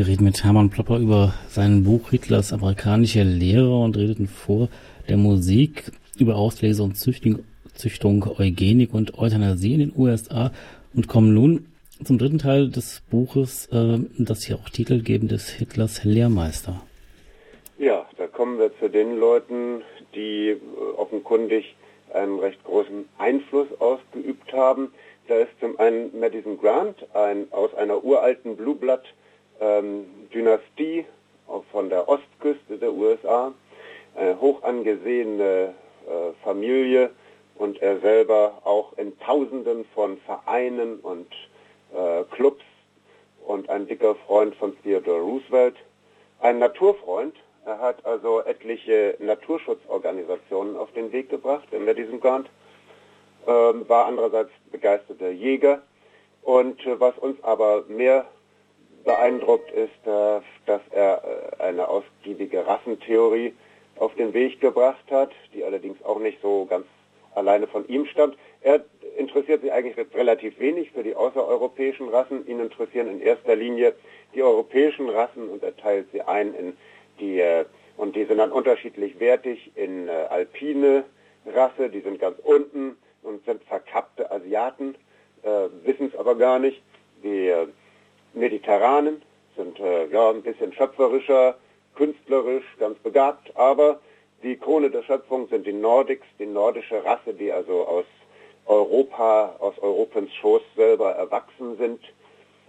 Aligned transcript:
Wir 0.00 0.06
reden 0.06 0.24
mit 0.24 0.42
Hermann 0.42 0.70
Plopper 0.70 0.96
über 0.96 1.34
sein 1.50 1.84
Buch 1.84 2.08
Hitlers 2.08 2.54
amerikanische 2.54 3.22
Lehre 3.22 3.76
und 3.76 3.98
redeten 3.98 4.28
vor 4.28 4.70
der 5.10 5.18
Musik 5.18 5.92
über 6.18 6.36
Auslese 6.36 6.82
und 6.82 6.96
Züchtung, 6.96 7.40
Züchtung 7.74 8.24
Eugenik 8.38 8.94
und 8.94 9.18
Euthanasie 9.18 9.74
in 9.74 9.80
den 9.80 9.92
USA 9.94 10.52
und 10.94 11.06
kommen 11.06 11.34
nun 11.34 11.66
zum 12.02 12.16
dritten 12.16 12.38
Teil 12.38 12.70
des 12.70 13.02
Buches, 13.10 13.66
äh, 13.72 13.98
das 14.16 14.44
hier 14.44 14.56
auch 14.56 14.70
titelgebend 14.70 15.32
ist, 15.32 15.50
Hitlers 15.50 16.02
Lehrmeister. 16.02 16.80
Ja, 17.78 18.06
da 18.16 18.26
kommen 18.26 18.58
wir 18.58 18.70
zu 18.78 18.88
den 18.88 19.18
Leuten, 19.18 19.82
die 20.14 20.52
äh, 20.52 20.58
offenkundig 20.96 21.76
einen 22.14 22.38
recht 22.38 22.64
großen 22.64 23.04
Einfluss 23.18 23.68
ausgeübt 23.78 24.50
haben. 24.54 24.94
Da 25.28 25.34
ist 25.34 25.50
zum 25.60 25.78
einen 25.78 26.18
Madison 26.18 26.58
Grant, 26.58 26.96
ein 27.12 27.48
aus 27.50 27.74
einer 27.74 28.02
uralten 28.02 28.56
Blue 28.56 28.74
Blood 28.74 29.02
ähm, 29.60 30.06
Dynastie 30.32 31.04
von 31.72 31.88
der 31.90 32.08
Ostküste 32.08 32.78
der 32.78 32.92
USA, 32.92 33.52
eine 34.14 34.40
hoch 34.40 34.62
angesehene 34.62 35.74
äh, 36.06 36.32
Familie 36.44 37.10
und 37.56 37.80
er 37.82 38.00
selber 38.00 38.62
auch 38.64 38.96
in 38.96 39.18
Tausenden 39.20 39.84
von 39.94 40.18
Vereinen 40.18 40.98
und 41.00 41.30
äh, 41.94 42.24
Clubs 42.30 42.64
und 43.46 43.68
ein 43.68 43.86
dicker 43.86 44.14
Freund 44.26 44.54
von 44.56 44.76
Theodore 44.82 45.20
Roosevelt, 45.20 45.76
ein 46.40 46.58
Naturfreund. 46.58 47.36
Er 47.66 47.78
hat 47.78 48.04
also 48.06 48.40
etliche 48.40 49.16
Naturschutzorganisationen 49.18 50.76
auf 50.76 50.90
den 50.92 51.12
Weg 51.12 51.28
gebracht 51.28 51.68
in 51.72 51.84
Madison 51.84 52.20
Grant, 52.20 52.48
äh, 53.46 53.50
war 53.50 54.06
andererseits 54.06 54.50
begeisterter 54.70 55.30
Jäger. 55.30 55.82
Und 56.42 56.84
äh, 56.86 56.98
was 56.98 57.18
uns 57.18 57.42
aber 57.44 57.84
mehr 57.88 58.24
beeindruckt 59.04 59.70
ist, 59.72 60.06
äh, 60.06 60.40
dass 60.66 60.80
er 60.90 61.22
äh, 61.58 61.62
eine 61.62 61.88
ausgiebige 61.88 62.66
Rassentheorie 62.66 63.54
auf 63.96 64.14
den 64.14 64.32
Weg 64.32 64.60
gebracht 64.60 65.04
hat, 65.10 65.30
die 65.54 65.64
allerdings 65.64 66.02
auch 66.04 66.18
nicht 66.18 66.40
so 66.42 66.66
ganz 66.66 66.86
alleine 67.34 67.66
von 67.66 67.86
ihm 67.88 68.06
stammt. 68.06 68.36
Er 68.62 68.84
interessiert 69.16 69.62
sich 69.62 69.72
eigentlich 69.72 69.96
relativ 70.14 70.58
wenig 70.58 70.90
für 70.90 71.02
die 71.02 71.14
außereuropäischen 71.14 72.08
Rassen. 72.08 72.46
Ihn 72.46 72.60
interessieren 72.60 73.08
in 73.08 73.20
erster 73.20 73.56
Linie 73.56 73.94
die 74.34 74.42
europäischen 74.42 75.08
Rassen 75.08 75.48
und 75.48 75.62
er 75.62 75.76
teilt 75.76 76.10
sie 76.12 76.22
ein 76.22 76.54
in 76.54 76.76
die, 77.20 77.40
äh, 77.40 77.64
und 77.96 78.16
die 78.16 78.24
sind 78.24 78.38
dann 78.38 78.52
unterschiedlich 78.52 79.20
wertig 79.20 79.72
in 79.74 80.08
alpine 80.08 81.04
Rasse, 81.44 81.90
die 81.90 82.00
sind 82.00 82.18
ganz 82.18 82.38
unten 82.42 82.96
und 83.22 83.44
sind 83.44 83.62
verkappte 83.64 84.30
Asiaten, 84.30 84.94
wissen 85.84 86.10
es 86.10 86.18
aber 86.18 86.34
gar 86.36 86.58
nicht. 86.58 86.80
Die 87.22 87.52
Mediterranen, 88.34 89.22
sind 89.56 89.78
äh, 89.80 90.06
ja 90.06 90.30
ein 90.30 90.42
bisschen 90.42 90.72
schöpferischer, 90.72 91.56
künstlerisch, 91.94 92.64
ganz 92.78 92.98
begabt, 92.98 93.54
aber 93.56 94.00
die 94.42 94.56
Krone 94.56 94.90
der 94.90 95.02
Schöpfung 95.02 95.48
sind 95.48 95.66
die 95.66 95.72
Nordics, 95.72 96.26
die 96.38 96.46
nordische 96.46 97.04
Rasse, 97.04 97.34
die 97.34 97.52
also 97.52 97.86
aus 97.86 98.06
Europa, 98.66 99.56
aus 99.58 99.78
Europens 99.78 100.32
Schoß 100.34 100.62
selber 100.76 101.12
erwachsen 101.12 101.76
sind 101.76 102.00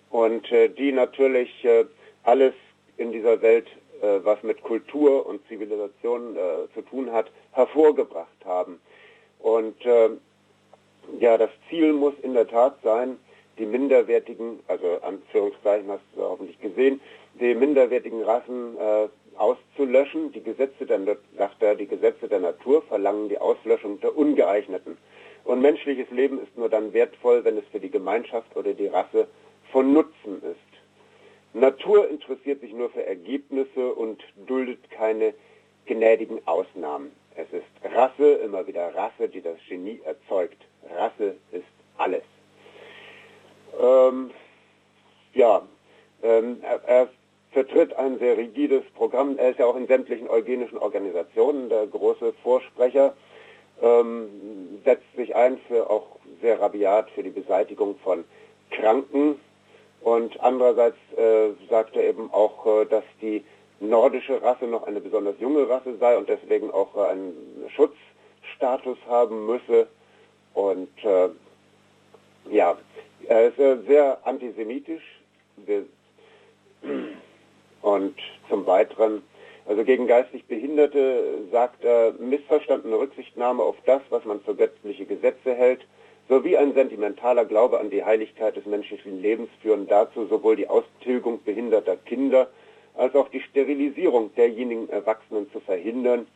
und 0.09 0.51
äh, 0.51 0.67
die 0.67 0.91
natürlich 0.91 1.63
äh, 1.63 1.85
alles 2.23 2.53
in 2.97 3.11
dieser 3.11 3.41
Welt, 3.41 3.67
äh, 4.01 4.19
was 4.23 4.41
mit 4.43 4.61
Kultur 4.63 5.25
und 5.25 5.47
Zivilisation 5.47 6.35
äh, 6.35 6.73
zu 6.73 6.81
tun 6.81 7.11
hat, 7.11 7.31
hervorgebracht 7.51 8.45
haben. 8.45 8.81
Und 9.39 9.85
äh, 9.85 10.09
ja, 11.19 11.37
das 11.37 11.49
Ziel 11.69 11.93
muss 11.93 12.13
in 12.21 12.33
der 12.33 12.47
Tat 12.47 12.77
sein, 12.83 13.17
die 13.61 13.67
minderwertigen, 13.67 14.59
also 14.67 14.99
Anführungszeichen 15.03 15.89
hast 15.89 16.03
du 16.15 16.23
hoffentlich 16.23 16.59
gesehen, 16.59 16.99
die 17.39 17.53
minderwertigen 17.53 18.23
Rassen 18.23 18.75
äh, 18.77 19.07
auszulöschen. 19.37 20.31
Die 20.31 20.41
Gesetze 20.41 20.85
der, 20.85 20.99
sagt 21.37 21.61
er, 21.61 21.75
die 21.75 21.85
Gesetze 21.85 22.27
der 22.27 22.39
Natur 22.39 22.81
verlangen 22.81 23.29
die 23.29 23.37
Auslöschung 23.37 24.01
der 24.01 24.17
Ungeeigneten. 24.17 24.97
Und 25.43 25.61
menschliches 25.61 26.09
Leben 26.09 26.41
ist 26.41 26.57
nur 26.57 26.69
dann 26.69 26.91
wertvoll, 26.93 27.43
wenn 27.45 27.57
es 27.57 27.63
für 27.71 27.79
die 27.79 27.91
Gemeinschaft 27.91 28.55
oder 28.55 28.73
die 28.73 28.87
Rasse 28.87 29.27
von 29.71 29.93
Nutzen 29.93 30.41
ist. 30.41 30.71
Natur 31.53 32.09
interessiert 32.09 32.61
sich 32.61 32.73
nur 32.73 32.89
für 32.89 33.05
Ergebnisse 33.05 33.93
und 33.93 34.23
duldet 34.47 34.89
keine 34.89 35.33
gnädigen 35.85 36.39
Ausnahmen. 36.47 37.11
Es 37.35 37.47
ist 37.51 37.95
Rasse, 37.95 38.33
immer 38.43 38.65
wieder 38.65 38.93
Rasse, 38.95 39.29
die 39.29 39.41
das 39.41 39.57
Genie 39.67 39.99
erzeugt. 40.03 40.57
Rasse 40.95 41.35
ist 41.51 41.63
alles. 41.97 42.23
Ähm, 43.79 44.31
ja, 45.33 45.61
ähm, 46.23 46.57
er, 46.61 46.83
er, 46.85 47.09
vertritt 47.51 47.93
ein 47.97 48.17
sehr 48.19 48.37
rigides 48.37 48.83
Programm. 48.95 49.37
Er 49.37 49.49
ist 49.49 49.59
ja 49.59 49.65
auch 49.65 49.75
in 49.75 49.87
sämtlichen 49.87 50.29
eugenischen 50.29 50.77
Organisationen 50.77 51.67
der 51.69 51.85
große 51.85 52.33
Vorsprecher, 52.43 53.13
ähm, 53.81 54.79
setzt 54.85 55.15
sich 55.15 55.35
ein 55.35 55.57
für 55.67 55.89
auch 55.89 56.17
sehr 56.41 56.61
rabiat 56.61 57.09
für 57.11 57.23
die 57.23 57.29
Beseitigung 57.29 57.97
von 58.03 58.23
Kranken. 58.69 59.39
Und 60.01 60.39
andererseits 60.39 60.97
äh, 61.17 61.49
sagt 61.69 61.95
er 61.95 62.05
eben 62.05 62.31
auch, 62.31 62.65
äh, 62.65 62.85
dass 62.85 63.03
die 63.21 63.43
nordische 63.79 64.41
Rasse 64.41 64.65
noch 64.65 64.83
eine 64.83 65.01
besonders 65.01 65.35
junge 65.39 65.67
Rasse 65.67 65.97
sei 65.99 66.17
und 66.17 66.29
deswegen 66.29 66.71
auch 66.71 66.95
äh, 66.95 67.09
einen 67.11 67.69
Schutzstatus 67.75 68.97
haben 69.07 69.45
müsse. 69.45 69.87
Und 70.53 70.89
äh, 71.03 71.29
ja, 72.49 72.77
er 73.27 73.47
ist 73.47 73.59
äh, 73.59 73.77
sehr 73.87 74.19
antisemitisch 74.25 75.03
und 77.81 78.15
zum 78.49 78.65
Weiteren, 78.65 79.21
also 79.67 79.83
gegen 79.83 80.07
geistig 80.07 80.45
Behinderte 80.45 81.45
sagt 81.51 81.83
er 81.83 82.13
missverstandene 82.13 82.97
Rücksichtnahme 82.97 83.63
auf 83.63 83.75
das, 83.85 84.01
was 84.09 84.25
man 84.25 84.41
für 84.41 84.55
göttliche 84.55 85.05
Gesetze 85.05 85.53
hält, 85.53 85.81
sowie 86.29 86.57
ein 86.57 86.73
sentimentaler 86.73 87.45
Glaube 87.45 87.79
an 87.79 87.89
die 87.89 88.03
Heiligkeit 88.03 88.55
des 88.55 88.65
menschlichen 88.65 89.21
Lebens 89.21 89.49
führen 89.61 89.87
dazu 89.87 90.25
sowohl 90.25 90.55
die 90.55 90.67
Austilgung 90.67 91.43
behinderter 91.43 91.97
Kinder 91.97 92.49
als 92.95 93.15
auch 93.15 93.29
die 93.29 93.41
Sterilisierung 93.41 94.33
derjenigen 94.35 94.89
Erwachsenen 94.89 95.51
zu 95.51 95.59
verhindern, 95.59 96.27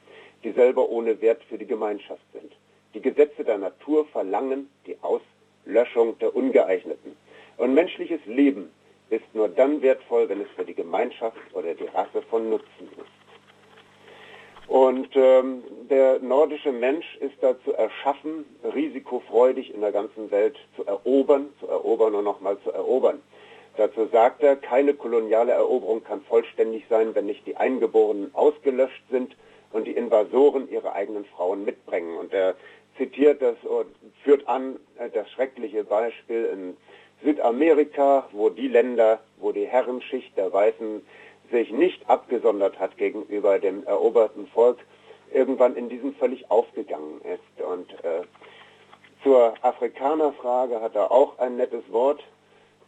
die 0.43 0.51
selber 0.51 0.89
ohne 0.89 1.21
Wert 1.21 1.43
für 1.49 1.57
die 1.57 1.65
Gemeinschaft 1.65 2.23
sind. 2.33 2.51
Die 2.93 3.01
Gesetze 3.01 3.43
der 3.43 3.57
Natur 3.57 4.05
verlangen 4.07 4.69
die 4.85 4.97
Auslöschung 5.01 5.34
Löschung 5.65 6.17
der 6.19 6.35
Ungeeigneten. 6.35 7.15
Und 7.57 7.73
menschliches 7.73 8.19
Leben 8.25 8.71
ist 9.09 9.23
nur 9.33 9.47
dann 9.49 9.81
wertvoll, 9.81 10.27
wenn 10.29 10.41
es 10.41 10.49
für 10.55 10.65
die 10.65 10.73
Gemeinschaft 10.73 11.37
oder 11.53 11.73
die 11.73 11.85
Rasse 11.85 12.21
von 12.29 12.49
Nutzen 12.49 12.89
ist. 12.97 13.25
Und 14.67 15.09
ähm, 15.13 15.63
der 15.89 16.19
nordische 16.19 16.71
Mensch 16.71 17.17
ist 17.17 17.35
dazu 17.41 17.71
erschaffen, 17.73 18.45
risikofreudig 18.63 19.73
in 19.73 19.81
der 19.81 19.91
ganzen 19.91 20.31
Welt 20.31 20.57
zu 20.75 20.85
erobern, 20.85 21.49
zu 21.59 21.67
erobern 21.67 22.15
und 22.15 22.23
nochmal 22.23 22.57
zu 22.63 22.71
erobern. 22.71 23.21
Dazu 23.77 24.07
sagt 24.11 24.41
er, 24.41 24.55
keine 24.55 24.93
koloniale 24.93 25.51
Eroberung 25.51 26.03
kann 26.03 26.21
vollständig 26.21 26.85
sein, 26.89 27.13
wenn 27.13 27.25
nicht 27.25 27.45
die 27.45 27.57
Eingeborenen 27.57 28.33
ausgelöscht 28.33 29.03
sind 29.11 29.35
und 29.71 29.85
die 29.85 29.91
Invasoren 29.91 30.69
ihre 30.71 30.93
eigenen 30.93 31.25
Frauen 31.25 31.65
mitbringen. 31.65 32.17
Und 32.17 32.33
er 32.33 32.55
zitiert 32.97 33.41
das 33.41 33.55
und 33.63 33.87
führt 34.23 34.47
an 34.47 34.77
äh, 34.97 35.09
das 35.09 35.29
schreckliche 35.31 35.83
Beispiel 35.83 36.45
in 36.45 36.77
Südamerika, 37.23 38.27
wo 38.31 38.49
die 38.49 38.67
Länder, 38.67 39.19
wo 39.37 39.51
die 39.51 39.65
Herrenschicht 39.65 40.35
der 40.37 40.51
Weißen 40.51 41.01
sich 41.51 41.71
nicht 41.71 42.09
abgesondert 42.09 42.79
hat 42.79 42.97
gegenüber 42.97 43.59
dem 43.59 43.85
eroberten 43.85 44.47
Volk, 44.47 44.79
irgendwann 45.33 45.75
in 45.75 45.89
diesem 45.89 46.13
völlig 46.15 46.49
aufgegangen 46.49 47.21
ist. 47.21 47.65
Und 47.65 47.91
äh, 48.03 48.23
zur 49.23 49.53
Afrikanerfrage 49.61 50.81
hat 50.81 50.95
er 50.95 51.11
auch 51.11 51.37
ein 51.39 51.57
nettes 51.57 51.83
Wort. 51.89 52.23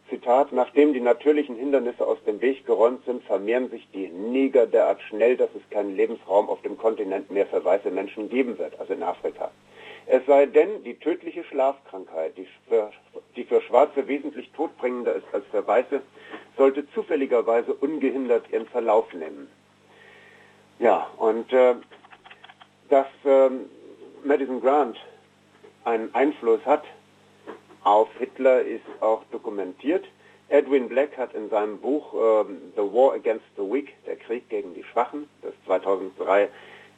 Zitat, 0.08 0.52
nachdem 0.52 0.94
die 0.94 1.00
natürlichen 1.00 1.56
Hindernisse 1.56 2.06
aus 2.06 2.16
dem 2.26 2.40
Weg 2.40 2.64
geräumt 2.64 3.04
sind, 3.04 3.22
vermehren 3.24 3.68
sich 3.70 3.86
die 3.92 4.08
Neger 4.08 4.66
derart 4.66 5.02
schnell, 5.02 5.36
dass 5.36 5.50
es 5.54 5.68
keinen 5.70 5.96
Lebensraum 5.96 6.48
auf 6.48 6.62
dem 6.62 6.78
Kontinent 6.78 7.30
mehr 7.30 7.46
für 7.46 7.62
weiße 7.62 7.90
Menschen 7.90 8.30
geben 8.30 8.58
wird, 8.58 8.78
also 8.80 8.94
in 8.94 9.02
Afrika. 9.02 9.50
Es 10.10 10.24
sei 10.26 10.46
denn, 10.46 10.82
die 10.84 10.94
tödliche 10.94 11.44
Schlafkrankheit, 11.44 12.36
die 12.38 12.48
für, 12.66 12.90
die 13.36 13.44
für 13.44 13.60
Schwarze 13.60 14.08
wesentlich 14.08 14.50
todbringender 14.52 15.14
ist 15.14 15.26
als 15.32 15.44
für 15.50 15.66
Weiße, 15.66 16.00
sollte 16.56 16.90
zufälligerweise 16.92 17.74
ungehindert 17.74 18.50
ihren 18.50 18.66
Verlauf 18.68 19.12
nehmen. 19.12 19.48
Ja, 20.78 21.10
und 21.18 21.52
äh, 21.52 21.74
dass 22.88 23.06
äh, 23.24 23.50
Madison 24.24 24.62
Grant 24.62 24.98
einen 25.84 26.14
Einfluss 26.14 26.64
hat 26.64 26.84
auf 27.84 28.08
Hitler 28.18 28.62
ist 28.62 28.84
auch 29.00 29.22
dokumentiert. 29.30 30.04
Edwin 30.48 30.88
Black 30.88 31.16
hat 31.16 31.34
in 31.34 31.50
seinem 31.50 31.78
Buch 31.78 32.14
äh, 32.14 32.44
The 32.76 32.82
War 32.82 33.12
Against 33.14 33.44
the 33.56 33.62
Weak, 33.62 33.94
der 34.06 34.16
Krieg 34.16 34.48
gegen 34.48 34.74
die 34.74 34.84
Schwachen, 34.84 35.28
das 35.42 35.52
2003 35.66 36.48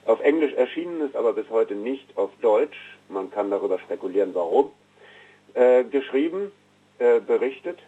auf 0.07 0.21
Englisch 0.21 0.53
erschienen 0.55 1.01
ist, 1.03 1.17
aber 1.17 1.33
bis 1.33 1.49
heute 1.51 1.75
nicht 1.75 2.17
auf 2.17 2.31
Deutsch, 2.41 2.79
man 3.09 3.31
kann 3.31 3.51
darüber 3.51 3.79
spekulieren, 3.79 4.35
warum, 4.35 4.71
äh, 5.55 5.85
geschrieben, 5.85 6.53
äh, 6.99 7.21
berichtet, 7.21 7.79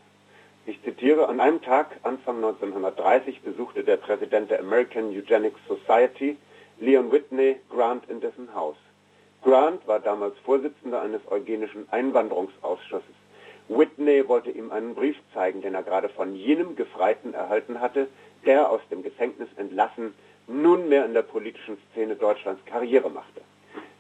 Ich 0.64 0.80
zitiere, 0.84 1.28
an 1.28 1.40
einem 1.40 1.60
Tag, 1.60 1.88
Anfang 2.04 2.36
1930, 2.36 3.42
besuchte 3.42 3.82
der 3.82 3.96
Präsident 3.96 4.48
der 4.48 4.60
American 4.60 5.10
Eugenics 5.10 5.58
Society, 5.66 6.36
Leon 6.78 7.10
Whitney, 7.10 7.56
Grant 7.68 8.08
in 8.08 8.20
dessen 8.20 8.54
Haus. 8.54 8.76
Grant 9.42 9.84
war 9.88 9.98
damals 9.98 10.38
Vorsitzender 10.44 11.02
eines 11.02 11.20
eugenischen 11.28 11.88
Einwanderungsausschusses. 11.90 13.14
Whitney 13.68 14.28
wollte 14.28 14.52
ihm 14.52 14.70
einen 14.70 14.94
Brief 14.94 15.16
zeigen, 15.34 15.62
den 15.62 15.74
er 15.74 15.82
gerade 15.82 16.08
von 16.08 16.36
jenem 16.36 16.76
Gefreiten 16.76 17.34
erhalten 17.34 17.80
hatte, 17.80 18.06
der 18.46 18.70
aus 18.70 18.82
dem 18.88 19.02
Gefängnis 19.02 19.48
entlassen 19.56 20.14
nunmehr 20.52 21.04
in 21.04 21.14
der 21.14 21.22
politischen 21.22 21.78
Szene 21.92 22.16
Deutschlands 22.16 22.64
Karriere 22.66 23.10
machte. 23.10 23.40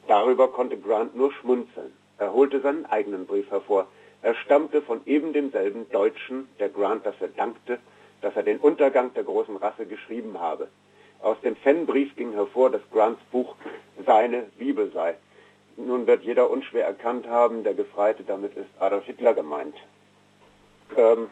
Darüber 0.06 0.48
konnte 0.48 0.76
Grant 0.76 1.16
nur 1.16 1.32
schmunzeln. 1.32 1.92
Er 2.18 2.32
holte 2.32 2.60
seinen 2.60 2.86
eigenen 2.86 3.26
Brief 3.26 3.50
hervor. 3.50 3.86
Er 4.22 4.34
stammte 4.34 4.82
von 4.82 5.00
eben 5.06 5.32
demselben 5.32 5.88
Deutschen, 5.90 6.48
der 6.60 6.68
Grant 6.68 7.04
dafür 7.06 7.28
dankte, 7.28 7.78
dass 8.20 8.36
er 8.36 8.42
den 8.42 8.58
Untergang 8.58 9.12
der 9.14 9.24
großen 9.24 9.56
Rasse 9.56 9.86
geschrieben 9.86 10.38
habe. 10.38 10.68
Aus 11.20 11.40
dem 11.40 11.56
Fanbrief 11.56 12.14
ging 12.16 12.32
hervor, 12.32 12.70
dass 12.70 12.82
Grants 12.92 13.20
Buch 13.30 13.54
seine 14.06 14.44
Bibel 14.58 14.90
sei. 14.92 15.16
Nun 15.76 16.06
wird 16.06 16.22
jeder 16.22 16.50
unschwer 16.50 16.84
erkannt 16.84 17.26
haben, 17.28 17.64
der 17.64 17.74
Gefreite, 17.74 18.24
damit 18.24 18.56
ist 18.56 18.68
Adolf 18.78 19.04
Hitler 19.04 19.34
gemeint. 19.34 19.74
Ähm, 20.96 21.30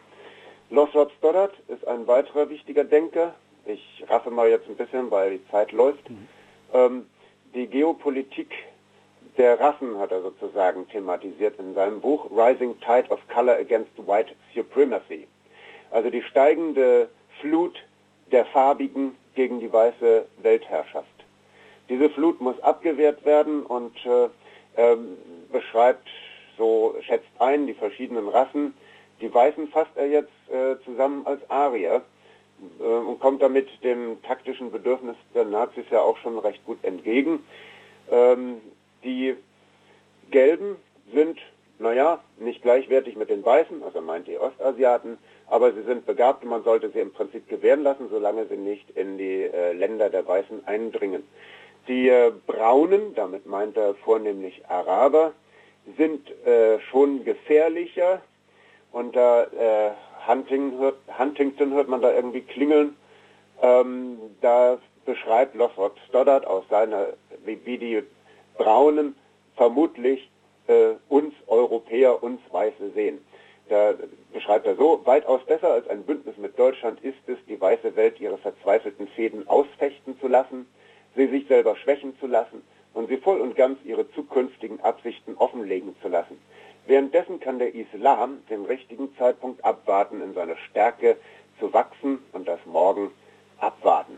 Lothrop 0.69 1.11
Stoddard 1.17 1.53
ist 1.67 1.85
ein 1.87 2.07
weiterer 2.07 2.49
wichtiger 2.49 2.83
Denker. 2.83 3.35
Ich 3.65 4.03
raffe 4.09 4.31
mal 4.31 4.49
jetzt 4.49 4.67
ein 4.67 4.75
bisschen, 4.75 5.11
weil 5.11 5.37
die 5.37 5.47
Zeit 5.49 5.71
läuft. 5.71 6.09
Mhm. 6.09 6.27
Ähm, 6.73 7.05
die 7.53 7.67
Geopolitik 7.67 8.51
der 9.37 9.59
Rassen 9.59 9.97
hat 9.97 10.11
er 10.11 10.21
sozusagen 10.21 10.87
thematisiert 10.89 11.59
in 11.59 11.73
seinem 11.73 12.01
Buch 12.01 12.29
Rising 12.31 12.79
Tide 12.79 13.09
of 13.09 13.19
Color 13.27 13.57
Against 13.57 13.91
White 13.97 14.33
Supremacy. 14.53 15.27
Also 15.91 16.09
die 16.09 16.21
steigende 16.21 17.09
Flut 17.39 17.77
der 18.31 18.45
Farbigen 18.45 19.15
gegen 19.35 19.59
die 19.59 19.71
weiße 19.71 20.25
Weltherrschaft. 20.41 21.07
Diese 21.89 22.09
Flut 22.09 22.39
muss 22.41 22.59
abgewehrt 22.61 23.25
werden 23.25 23.63
und 23.65 23.93
äh, 24.05 24.25
äh, 24.75 24.97
beschreibt, 25.51 26.07
so 26.57 26.95
schätzt 27.01 27.29
ein, 27.39 27.67
die 27.67 27.73
verschiedenen 27.73 28.27
Rassen. 28.27 28.73
Die 29.19 29.33
Weißen 29.33 29.67
fasst 29.69 29.91
er 29.95 30.07
jetzt 30.07 30.31
äh, 30.49 30.75
zusammen 30.85 31.25
als 31.25 31.41
Arier 31.49 32.01
äh, 32.79 32.83
und 32.83 33.19
kommt 33.19 33.41
damit 33.41 33.67
dem 33.83 34.21
taktischen 34.23 34.71
Bedürfnis 34.71 35.15
der 35.33 35.45
Nazis 35.45 35.85
ja 35.89 36.01
auch 36.01 36.17
schon 36.17 36.37
recht 36.39 36.65
gut 36.65 36.83
entgegen. 36.83 37.43
Ähm, 38.09 38.61
die 39.03 39.35
Gelben 40.29 40.75
sind, 41.13 41.39
naja, 41.79 42.19
nicht 42.39 42.61
gleichwertig 42.61 43.15
mit 43.15 43.29
den 43.29 43.43
Weißen, 43.43 43.83
also 43.83 44.01
meint 44.01 44.27
die 44.27 44.37
Ostasiaten, 44.37 45.17
aber 45.47 45.73
sie 45.73 45.83
sind 45.83 46.05
begabt 46.05 46.43
und 46.43 46.49
man 46.49 46.63
sollte 46.63 46.89
sie 46.91 46.99
im 46.99 47.11
Prinzip 47.11 47.49
gewähren 47.49 47.83
lassen, 47.83 48.07
solange 48.09 48.45
sie 48.47 48.57
nicht 48.57 48.89
in 48.91 49.17
die 49.17 49.43
äh, 49.43 49.73
Länder 49.73 50.09
der 50.09 50.25
Weißen 50.25 50.65
eindringen. 50.67 51.23
Die 51.87 52.09
äh, 52.09 52.31
Braunen, 52.47 53.15
damit 53.15 53.45
meint 53.45 53.75
er 53.75 53.95
vornehmlich 53.95 54.63
Araber, 54.69 55.33
sind 55.97 56.29
äh, 56.45 56.79
schon 56.79 57.23
gefährlicher. 57.25 58.21
Und 58.91 59.15
da 59.15 59.47
äh, 60.27 60.27
Hunting 60.27 60.77
hört, 60.77 60.97
Huntington 61.17 61.73
hört 61.73 61.87
man 61.87 62.01
da 62.01 62.13
irgendwie 62.13 62.41
klingeln. 62.41 62.95
Ähm, 63.61 64.17
da 64.41 64.77
beschreibt 65.05 65.55
Lothrop 65.55 65.97
Stoddard 66.07 66.45
aus 66.45 66.63
seiner, 66.69 67.07
wie, 67.45 67.59
wie 67.65 67.77
die 67.77 68.03
Braunen 68.57 69.15
vermutlich 69.55 70.29
äh, 70.67 70.93
uns 71.09 71.33
Europäer, 71.47 72.23
uns 72.23 72.39
Weiße 72.51 72.91
sehen. 72.93 73.19
Da 73.69 73.93
beschreibt 74.33 74.65
er 74.65 74.75
so, 74.75 75.01
weitaus 75.05 75.45
besser 75.45 75.71
als 75.71 75.87
ein 75.87 76.03
Bündnis 76.03 76.37
mit 76.37 76.59
Deutschland 76.59 76.99
ist 77.01 77.17
es, 77.27 77.37
die 77.47 77.59
weiße 77.59 77.95
Welt 77.95 78.19
ihre 78.19 78.37
verzweifelten 78.37 79.07
Fäden 79.07 79.47
ausfechten 79.47 80.19
zu 80.19 80.27
lassen, 80.27 80.65
sie 81.15 81.27
sich 81.27 81.47
selber 81.47 81.75
schwächen 81.77 82.17
zu 82.19 82.27
lassen 82.27 82.63
und 82.93 83.07
sie 83.07 83.17
voll 83.17 83.39
und 83.39 83.55
ganz 83.55 83.79
ihre 83.85 84.11
zukünftigen 84.11 84.81
Absichten 84.81 85.35
offenlegen 85.37 85.95
zu 86.01 86.09
lassen. 86.09 86.37
Währenddessen 86.87 87.39
kann 87.39 87.59
der 87.59 87.73
Islam 87.75 88.43
den 88.49 88.65
richtigen 88.65 89.15
Zeitpunkt 89.17 89.63
abwarten, 89.63 90.21
in 90.21 90.33
seiner 90.33 90.57
Stärke 90.69 91.17
zu 91.59 91.73
wachsen 91.73 92.19
und 92.33 92.47
das 92.47 92.59
Morgen 92.65 93.11
abwarten. 93.59 94.17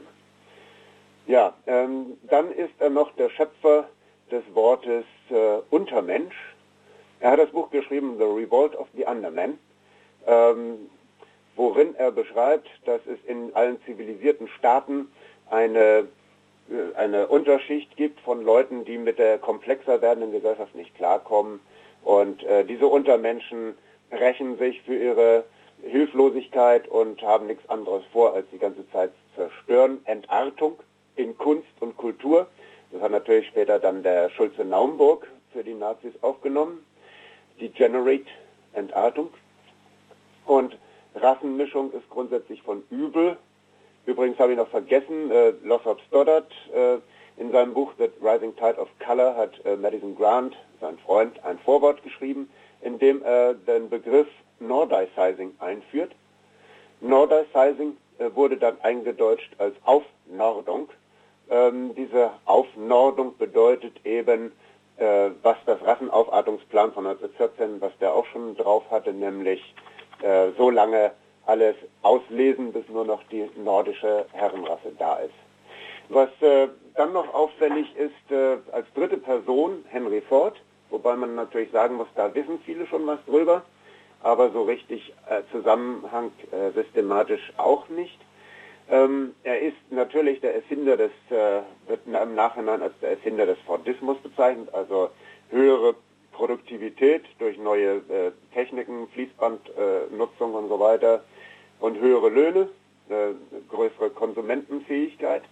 Ja, 1.28 1.54
ähm, 1.68 2.18
dann 2.24 2.52
ist 2.52 2.74
er 2.80 2.90
noch 2.90 3.14
der 3.16 3.30
Schöpfer 3.30 3.90
des 4.32 4.44
Wortes 4.54 5.06
äh, 5.30 5.60
Untermensch. 5.70 6.36
Er 7.20 7.32
hat 7.32 7.40
das 7.40 7.52
Buch 7.52 7.70
geschrieben, 7.70 8.16
The 8.18 8.26
Revolt 8.26 8.76
of 8.76 8.88
the 8.96 9.06
Underman, 9.06 9.58
ähm, 10.28 10.90
worin 11.56 11.96
er 11.96 12.12
beschreibt, 12.12 12.68
dass 12.86 13.02
es 13.06 13.20
in 13.26 13.56
allen 13.56 13.82
zivilisierten 13.84 14.48
Staaten 14.50 15.10
eine, 15.50 16.08
äh, 16.70 16.96
eine 16.96 17.28
Unterschicht 17.28 17.96
gibt 17.96 18.20
von 18.22 18.44
Leuten, 18.44 18.84
die 18.84 18.98
mit 18.98 19.20
der 19.20 19.38
komplexer 19.38 20.02
werdenden 20.02 20.32
Gesellschaft 20.32 20.76
nicht 20.76 20.96
klarkommen. 20.96 21.60
Und 22.04 22.44
äh, 22.44 22.66
diese 22.66 22.88
Untermenschen 22.88 23.76
rächen 24.12 24.58
sich 24.58 24.82
für 24.82 24.96
ihre 24.96 25.46
Hilflosigkeit 25.82 26.88
und 26.88 27.22
haben 27.22 27.48
nichts 27.48 27.68
anderes 27.70 28.04
vor, 28.12 28.34
als 28.34 28.48
die 28.52 28.58
ganze 28.58 28.90
Zeit 28.92 29.12
zu 29.36 29.42
zerstören. 29.42 30.00
Entartung 30.06 30.80
in 31.16 31.38
Kunst 31.38 31.68
und 31.80 31.98
Kultur. 31.98 32.48
Das 32.92 33.02
hat 33.02 33.12
natürlich 33.12 33.48
später 33.48 33.80
dann 33.80 34.04
der 34.04 34.30
Schulze 34.30 34.64
Naumburg 34.64 35.28
für 35.52 35.64
die 35.64 35.74
Nazis 35.74 36.14
aufgenommen. 36.22 36.86
Die 37.60 37.70
Generate 37.70 38.26
Entartung. 38.74 39.30
Und 40.46 40.78
Rassenmischung 41.16 41.92
ist 41.92 42.10
grundsätzlich 42.10 42.62
von 42.64 42.84
übel. 42.90 43.38
Übrigens 44.06 44.38
habe 44.40 44.52
ich 44.52 44.58
noch 44.58 44.68
vergessen, 44.68 45.32
äh, 45.32 45.54
Lothrop 45.64 46.00
Stoddard 46.08 46.52
äh, 46.74 46.98
in 47.38 47.52
seinem 47.52 47.74
Buch 47.74 47.94
The 47.98 48.10
Rising 48.22 48.56
Tide 48.56 48.78
of 48.78 48.90
Color 49.00 49.36
hat 49.36 49.54
äh, 49.66 49.76
Madison 49.76 50.16
Grant, 50.16 50.56
sein 50.84 51.00
Freund, 51.00 51.44
ein 51.44 51.58
Vorwort 51.60 52.04
geschrieben, 52.04 52.50
in 52.82 53.00
dem 53.00 53.24
er 53.24 53.56
den 53.56 53.90
Begriff 53.90 54.28
Nordicizing 54.60 55.56
einführt. 55.60 56.12
Nordicizing 57.02 57.98
äh, 58.20 58.30
wurde 58.36 58.58
dann 58.58 58.80
eingedeutscht 58.82 59.54
als 59.58 59.76
Aufnordung 59.84 60.90
ähm, 61.50 61.94
diese 61.96 62.32
Aufnordung 62.46 63.38
bedeutet 63.38 64.06
eben, 64.06 64.52
äh, 64.98 65.30
was 65.42 65.58
das 65.66 65.82
Rassenaufartungsplan 65.84 66.94
von 66.94 67.08
1914, 67.08 67.82
was 67.82 67.92
der 68.00 68.14
auch 68.14 68.26
schon 68.28 68.56
drauf 68.56 68.84
hatte, 68.90 69.14
nämlich 69.14 69.76
äh, 70.22 70.52
so 70.58 70.70
lange 70.70 71.12
alles 71.46 71.76
auslesen, 72.02 72.72
bis 72.72 72.88
nur 72.88 73.06
noch 73.06 73.22
die 73.30 73.50
nordische 73.58 74.26
Herrenrasse 74.32 74.94
da 74.98 75.18
ist. 75.18 75.34
Was 76.10 76.30
äh, 76.42 76.70
dann 76.96 77.12
noch 77.12 77.34
auffällig 77.34 77.94
ist, 77.98 78.32
äh, 78.32 78.58
als 78.72 78.88
dritte 78.94 79.18
Person 79.18 79.84
Henry 79.90 80.22
Ford, 80.22 80.62
wobei 80.94 81.16
man 81.16 81.36
natürlich 81.36 81.72
sagen 81.72 81.96
muss, 81.96 82.08
da 82.16 82.34
wissen 82.34 82.60
viele 82.66 82.88
schon 82.88 83.06
was 83.06 83.20
drüber, 83.26 83.64
aber 84.22 84.52
so 84.52 84.64
richtig 84.64 85.14
äh, 85.30 85.42
Zusammenhang 85.52 86.32
äh, 86.52 86.72
systematisch 86.72 87.52
auch 87.58 87.90
nicht. 87.90 88.18
Ähm, 88.90 89.34
er 89.44 89.60
ist 89.62 89.78
natürlich 89.90 90.40
der 90.42 90.56
Erfinder 90.56 90.96
des, 90.96 91.12
äh, 91.30 91.62
wird 91.88 92.02
im 92.06 92.36
Nachhinein 92.36 92.82
als 92.82 92.94
der 93.02 93.12
Erfinder 93.12 93.46
des 93.46 93.58
Fordismus 93.66 94.18
bezeichnet, 94.20 94.74
also 94.74 95.10
höhere 95.50 95.96
Produktivität 96.34 97.24
durch 97.40 97.58
neue 97.58 97.98
äh, 98.10 98.32
Techniken, 98.54 99.08
Fließbandnutzung 99.10 100.54
äh, 100.54 100.58
und 100.58 100.70
so 100.70 100.80
weiter 100.80 101.24
und 101.80 102.00
höhere 102.00 102.30
Löhne, 102.30 102.70
äh, 103.10 103.34
größere 103.70 104.10
Konsumentenfähigkeit. 104.10 105.44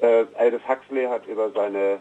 Äh, 0.00 0.24
Aldous 0.36 0.62
Huxley 0.66 1.04
hat 1.04 1.26
über 1.26 1.50
seine, 1.50 2.00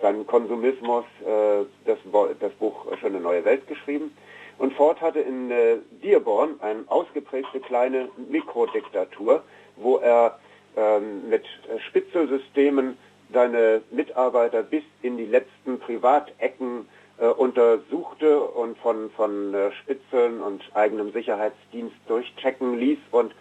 seinen 0.00 0.26
Konsumismus 0.26 1.04
äh, 1.24 1.64
das, 1.84 1.98
das 2.40 2.52
Buch 2.52 2.86
Schöne 3.00 3.20
neue 3.20 3.44
Welt 3.44 3.66
geschrieben. 3.66 4.16
Und 4.58 4.74
Ford 4.74 5.00
hatte 5.00 5.20
in 5.20 5.50
äh, 5.50 5.76
Dearborn 6.02 6.60
eine 6.60 6.84
ausgeprägte 6.86 7.60
kleine 7.60 8.08
Mikrodiktatur, 8.28 9.42
wo 9.76 9.96
er 9.96 10.38
ähm, 10.76 11.28
mit 11.28 11.44
Spitzelsystemen 11.88 12.96
seine 13.32 13.82
Mitarbeiter 13.90 14.62
bis 14.62 14.82
in 15.02 15.16
die 15.16 15.26
letzten 15.26 15.78
Privatecken 15.78 16.88
äh, 17.18 17.26
untersuchte 17.26 18.40
und 18.40 18.78
von, 18.78 19.10
von 19.10 19.54
äh, 19.54 19.72
Spitzeln 19.72 20.40
und 20.40 20.62
eigenem 20.74 21.12
Sicherheitsdienst 21.12 21.96
durchchecken 22.08 22.78
ließ 22.78 22.98
und 23.10 23.32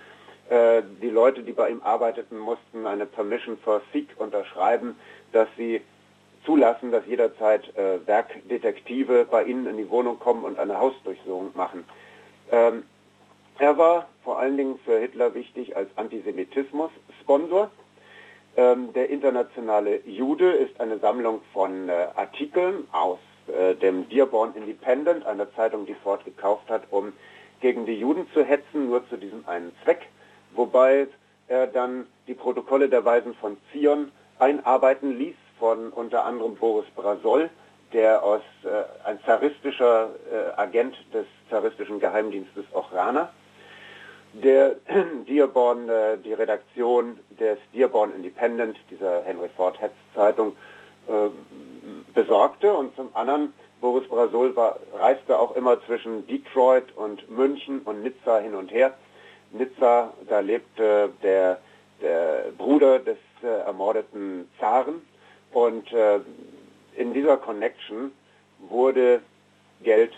äh, 0.49 0.81
die 1.01 1.09
Leute, 1.09 1.43
die 1.43 1.53
bei 1.53 1.69
ihm 1.69 1.81
arbeiteten, 1.81 2.37
mussten 2.37 2.85
eine 2.85 3.05
Permission 3.05 3.57
for 3.57 3.81
Seek 3.93 4.07
unterschreiben, 4.17 4.95
dass 5.31 5.47
sie 5.57 5.81
zulassen, 6.49 6.91
dass 6.91 7.05
jederzeit 7.05 7.77
äh, 7.77 7.99
Werkdetektive 8.07 9.27
bei 9.29 9.43
ihnen 9.43 9.67
in 9.67 9.77
die 9.77 9.87
Wohnung 9.91 10.17
kommen 10.17 10.43
und 10.43 10.57
eine 10.57 10.79
Hausdurchsuchung 10.79 11.51
machen. 11.53 11.85
Ähm, 12.51 12.85
er 13.59 13.77
war 13.77 14.07
vor 14.23 14.39
allen 14.39 14.57
Dingen 14.57 14.79
für 14.83 14.97
Hitler 14.97 15.35
wichtig 15.35 15.77
als 15.77 15.95
Antisemitismus-Sponsor. 15.95 17.69
Ähm, 18.57 18.93
der 18.93 19.11
internationale 19.11 19.99
Jude 20.07 20.49
ist 20.49 20.81
eine 20.81 20.97
Sammlung 20.97 21.41
von 21.53 21.87
äh, 21.87 22.07
Artikeln 22.15 22.87
aus 22.93 23.19
äh, 23.45 23.75
dem 23.75 24.09
Dearborn 24.09 24.55
Independent, 24.55 25.27
einer 25.27 25.53
Zeitung, 25.53 25.85
die 25.85 25.93
Ford 26.03 26.25
gekauft 26.25 26.67
hat, 26.67 26.81
um 26.89 27.13
gegen 27.61 27.85
die 27.85 27.99
Juden 27.99 28.27
zu 28.33 28.43
hetzen, 28.43 28.87
nur 28.87 29.07
zu 29.07 29.17
diesem 29.17 29.47
einen 29.47 29.71
Zweck, 29.83 30.07
wobei 30.55 31.05
er 31.47 31.67
dann 31.67 32.07
die 32.25 32.33
Protokolle 32.33 32.89
der 32.89 33.05
Weisen 33.05 33.35
von 33.35 33.57
Zion 33.71 34.11
einarbeiten 34.39 35.15
ließ 35.15 35.35
von 35.59 35.89
unter 35.89 36.25
anderem 36.25 36.55
Boris 36.55 36.89
Brasol, 36.95 37.49
der 37.93 38.23
aus 38.23 38.41
äh, 38.63 39.07
ein 39.07 39.19
zaristischer 39.25 40.09
äh, 40.31 40.59
Agent 40.59 40.95
des 41.13 41.25
zaristischen 41.49 41.99
Geheimdienstes 41.99 42.65
Ochrana, 42.73 43.29
der 44.33 44.75
Dearborn, 45.27 45.89
äh, 45.89 46.17
die 46.17 46.33
Redaktion 46.33 47.19
des 47.39 47.57
Dearborn 47.73 48.13
Independent, 48.15 48.77
dieser 48.89 49.23
Henry 49.23 49.49
Ford 49.55 49.79
Hetz 49.81 49.93
Zeitung, 50.13 50.55
äh, 51.07 51.29
besorgte 52.13 52.73
und 52.73 52.95
zum 52.95 53.09
anderen 53.15 53.53
Boris 53.81 54.07
Brasol 54.07 54.55
war, 54.55 54.77
reiste 54.93 55.39
auch 55.39 55.55
immer 55.55 55.81
zwischen 55.85 56.27
Detroit 56.27 56.95
und 56.95 57.29
München 57.29 57.79
und 57.85 58.03
Nizza 58.03 58.39
hin 58.39 58.53
und 58.53 58.71
her. 58.71 58.93
Nizza, 59.51 60.13
da 60.27 60.39
lebte 60.41 61.09
der, 61.23 61.59
der 62.01 62.45
Bruder 62.57 62.99
des 62.99 63.17
äh, 63.41 63.47
ermordeten 63.47 64.49
Zaren 64.59 65.01
und 65.51 65.91
äh, 65.91 66.19
in 66.95 67.13
dieser 67.13 67.37
Connection 67.37 68.11
wurde 68.69 69.21
Geld 69.83 70.13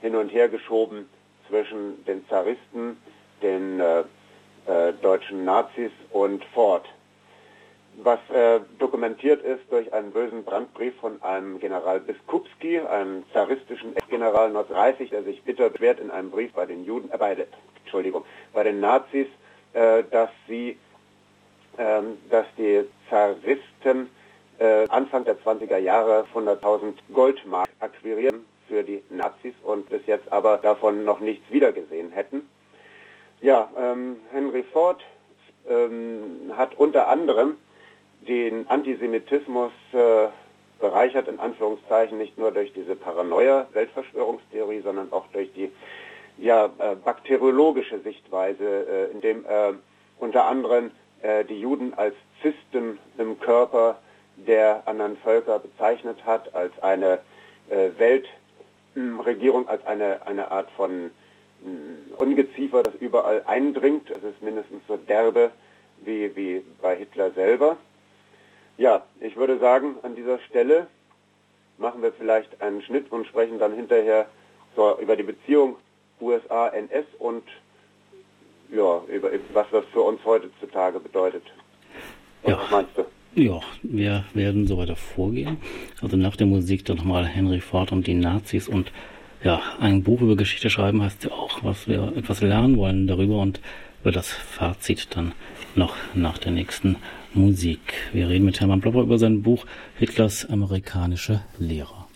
hin 0.00 0.14
und 0.16 0.28
her 0.30 0.48
geschoben 0.48 1.08
zwischen 1.48 2.04
den 2.04 2.26
Zaristen, 2.28 2.96
den 3.42 3.80
äh, 3.80 4.00
äh, 4.66 4.92
deutschen 5.00 5.44
Nazis 5.44 5.90
und 6.10 6.44
Ford. 6.54 6.86
Was 8.02 8.18
äh, 8.30 8.60
dokumentiert 8.78 9.42
ist 9.42 9.62
durch 9.70 9.92
einen 9.92 10.12
bösen 10.12 10.44
Brandbrief 10.44 10.94
von 11.00 11.20
einem 11.22 11.58
General 11.58 12.00
Biskupski, 12.00 12.78
einem 12.78 13.24
zaristischen 13.32 13.94
General 14.08 14.46
1930, 14.46 15.10
der 15.10 15.22
sich 15.24 15.42
bitter 15.42 15.70
beschwert 15.70 16.00
in 16.00 16.10
einem 16.10 16.30
Brief 16.30 16.52
bei 16.52 16.66
den 16.66 16.84
Juden, 16.84 17.10
äh, 17.10 17.18
bei, 17.18 17.36
Entschuldigung, 17.82 18.24
bei 18.52 18.62
den 18.62 18.80
Nazis, 18.80 19.26
äh, 19.72 20.04
dass 20.10 20.30
sie, 20.46 20.78
ähm, 21.78 22.18
dass 22.30 22.46
die 22.56 22.84
Zaristen 23.10 24.08
äh, 24.60 24.86
Anfang 24.88 25.24
der 25.24 25.38
20er 25.38 25.78
Jahre 25.78 26.26
100.000 26.34 26.94
Goldmark 27.12 27.68
akquirieren 27.80 28.44
für 28.68 28.84
die 28.84 29.02
Nazis 29.10 29.54
und 29.64 29.88
bis 29.88 30.06
jetzt 30.06 30.30
aber 30.30 30.58
davon 30.58 31.04
noch 31.04 31.20
nichts 31.20 31.50
wiedergesehen 31.50 32.12
hätten. 32.12 32.48
Ja, 33.40 33.68
ähm, 33.76 34.16
Henry 34.32 34.62
Ford 34.62 35.02
ähm, 35.68 36.52
hat 36.56 36.76
unter 36.76 37.08
anderem 37.08 37.56
den 38.28 38.68
Antisemitismus 38.68 39.72
äh, 39.92 40.28
bereichert, 40.78 41.28
in 41.28 41.40
Anführungszeichen, 41.40 42.18
nicht 42.18 42.36
nur 42.36 42.52
durch 42.52 42.72
diese 42.72 42.96
Paranoia-Weltverschwörungstheorie, 42.96 44.82
sondern 44.82 45.12
auch 45.12 45.26
durch 45.32 45.52
die 45.54 45.72
ja, 46.38 46.66
äh, 46.66 46.96
bakteriologische 46.96 48.00
Sichtweise, 48.00 48.64
äh, 48.64 49.12
indem 49.12 49.44
er 49.46 49.74
unter 50.18 50.44
anderem 50.44 50.90
äh, 51.22 51.44
die 51.44 51.60
Juden 51.60 51.94
als 51.94 52.14
Zysten 52.42 52.98
im 53.18 53.40
Körper 53.40 53.98
der 54.46 54.82
anderen 54.86 55.16
Völker 55.18 55.58
bezeichnet 55.58 56.24
hat, 56.24 56.54
als 56.54 56.72
eine 56.82 57.20
äh, 57.68 57.90
Weltregierung, 58.94 59.68
als 59.68 59.84
eine, 59.86 60.26
eine 60.26 60.50
Art 60.50 60.70
von 60.76 61.10
mh, 61.62 62.16
Ungeziefer, 62.18 62.82
das 62.82 62.94
überall 62.96 63.42
eindringt. 63.46 64.10
Es 64.10 64.22
ist 64.22 64.42
mindestens 64.42 64.82
so 64.88 64.96
derbe 64.96 65.50
wie, 66.04 66.34
wie 66.36 66.64
bei 66.80 66.96
Hitler 66.96 67.30
selber. 67.32 67.76
Ja, 68.76 69.04
ich 69.20 69.36
würde 69.36 69.58
sagen, 69.58 69.96
an 70.02 70.14
dieser 70.14 70.38
Stelle 70.40 70.86
machen 71.78 72.02
wir 72.02 72.12
vielleicht 72.12 72.60
einen 72.62 72.82
Schnitt 72.82 73.10
und 73.12 73.26
sprechen 73.26 73.58
dann 73.58 73.74
hinterher 73.74 74.26
so 74.76 74.98
über 75.00 75.16
die 75.16 75.22
Beziehung 75.22 75.76
USA-NS 76.20 77.06
und 77.18 77.42
ja, 78.70 79.02
über 79.08 79.30
was 79.52 79.66
das 79.70 79.84
für 79.92 80.02
uns 80.02 80.24
heutzutage 80.24 81.00
bedeutet. 81.00 81.42
Was 82.42 82.52
ja. 82.52 82.58
meinst 82.70 82.96
du? 82.96 83.04
Ja, 83.34 83.60
wir 83.82 84.24
werden 84.34 84.66
so 84.66 84.76
weiter 84.76 84.96
vorgehen. 84.96 85.58
Also 86.02 86.16
nach 86.16 86.34
der 86.34 86.48
Musik 86.48 86.84
dann 86.84 86.96
nochmal 86.96 87.26
Henry 87.26 87.60
Ford 87.60 87.92
und 87.92 88.06
die 88.06 88.14
Nazis 88.14 88.66
und 88.66 88.90
ja, 89.44 89.62
ein 89.78 90.02
Buch 90.02 90.20
über 90.20 90.36
Geschichte 90.36 90.68
schreiben 90.68 91.02
heißt 91.02 91.24
ja 91.24 91.30
auch, 91.30 91.62
was 91.62 91.88
wir 91.88 92.12
etwas 92.16 92.42
lernen 92.42 92.76
wollen 92.76 93.06
darüber 93.06 93.40
und 93.40 93.60
über 94.02 94.12
das 94.12 94.28
Fazit 94.28 95.08
dann 95.14 95.32
noch 95.74 95.94
nach 96.14 96.38
der 96.38 96.52
nächsten 96.52 96.96
Musik. 97.32 97.80
Wir 98.12 98.28
reden 98.28 98.44
mit 98.44 98.60
Hermann 98.60 98.80
Plopper 98.80 99.02
über 99.02 99.18
sein 99.18 99.42
Buch 99.42 99.64
Hitlers 99.96 100.46
amerikanische 100.50 101.40
Lehrer. 101.58 102.08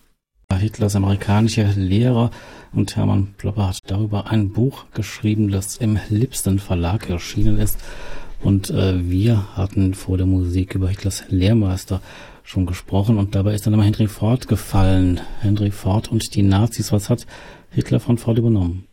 Hitlers 0.52 0.96
amerikanische 0.96 1.64
Lehrer 1.76 2.30
und 2.72 2.96
Hermann 2.96 3.34
Plopper 3.38 3.68
hat 3.68 3.78
darüber 3.86 4.30
ein 4.30 4.50
Buch 4.50 4.86
geschrieben, 4.94 5.50
das 5.50 5.76
im 5.76 5.98
Lipsten 6.10 6.58
Verlag 6.58 7.08
erschienen 7.10 7.58
ist 7.58 7.80
und 8.44 8.70
äh, 8.70 8.94
wir 9.10 9.56
hatten 9.56 9.94
vor 9.94 10.18
der 10.18 10.26
Musik 10.26 10.74
über 10.74 10.88
Hitlers 10.88 11.24
Lehrmeister 11.28 12.00
schon 12.42 12.66
gesprochen 12.66 13.18
und 13.18 13.34
dabei 13.34 13.54
ist 13.54 13.66
dann 13.66 13.72
immer 13.72 13.84
Henry 13.84 14.06
Ford 14.06 14.48
gefallen. 14.48 15.20
Henry 15.40 15.70
Ford 15.70 16.12
und 16.12 16.34
die 16.34 16.42
Nazis. 16.42 16.92
Was 16.92 17.08
hat 17.08 17.26
Hitler 17.70 18.00
von 18.00 18.18
Ford 18.18 18.38
übernommen? 18.38 18.86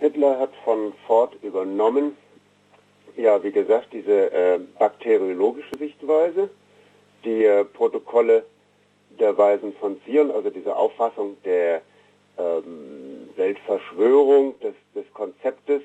Hitler 0.00 0.38
hat 0.38 0.50
von 0.64 0.92
Ford 1.06 1.36
übernommen, 1.42 2.12
ja, 3.16 3.42
wie 3.42 3.52
gesagt, 3.52 3.88
diese 3.92 4.32
äh, 4.32 4.58
bakteriologische 4.78 5.78
Sichtweise, 5.78 6.50
die 7.24 7.44
äh, 7.44 7.64
Protokolle 7.64 8.44
der 9.18 9.36
Weisen 9.36 9.72
von 9.74 10.00
Zion, 10.04 10.30
also 10.30 10.50
diese 10.50 10.74
Auffassung 10.74 11.36
der 11.44 11.82
ähm, 12.38 13.28
Weltverschwörung, 13.36 14.58
des, 14.60 14.74
des 14.94 15.04
Konzeptes. 15.12 15.82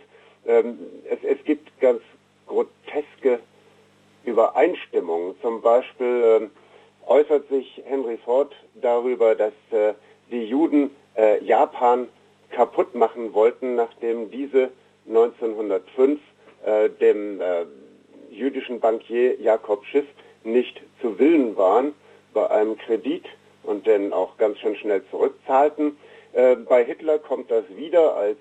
Ähm, 0.48 0.80
es, 1.10 1.20
es 1.24 1.44
gibt 1.44 1.78
ganz 1.80 2.02
groteske 2.48 3.40
Übereinstimmungen. 4.24 5.36
Zum 5.42 5.62
Beispiel 5.62 6.50
äh, 6.52 7.10
äußert 7.10 7.48
sich 7.50 7.82
Henry 7.86 8.18
Ford 8.18 8.54
darüber, 8.76 9.36
dass 9.36 9.54
äh, 9.72 9.94
die 10.32 10.46
Juden 10.46 10.92
äh, 11.16 11.44
Japan 11.44 12.08
kaputt 12.50 12.96
machen 12.96 13.34
wollten, 13.34 13.76
nachdem 13.76 14.32
diese 14.32 14.72
1905 15.08 16.20
äh, 16.66 16.90
dem 16.90 17.42
äh, 17.42 17.66
jüdischen 18.32 18.80
Bankier 18.80 19.40
Jakob 19.40 19.86
Schiff 19.86 20.06
nicht 20.44 20.82
zu 21.02 21.18
Willen 21.20 21.56
waren 21.58 21.94
bei 22.34 22.50
einem 22.50 22.78
Kredit 22.78 23.26
und 23.64 23.86
den 23.88 24.14
auch 24.14 24.38
ganz 24.38 24.58
schön 24.60 24.76
schnell 24.76 25.04
zurückzahlten. 25.12 25.98
Äh, 26.34 26.56
bei 26.56 26.84
Hitler 26.84 27.20
kommt 27.20 27.52
das 27.52 27.64
wieder, 27.76 28.16
als 28.16 28.38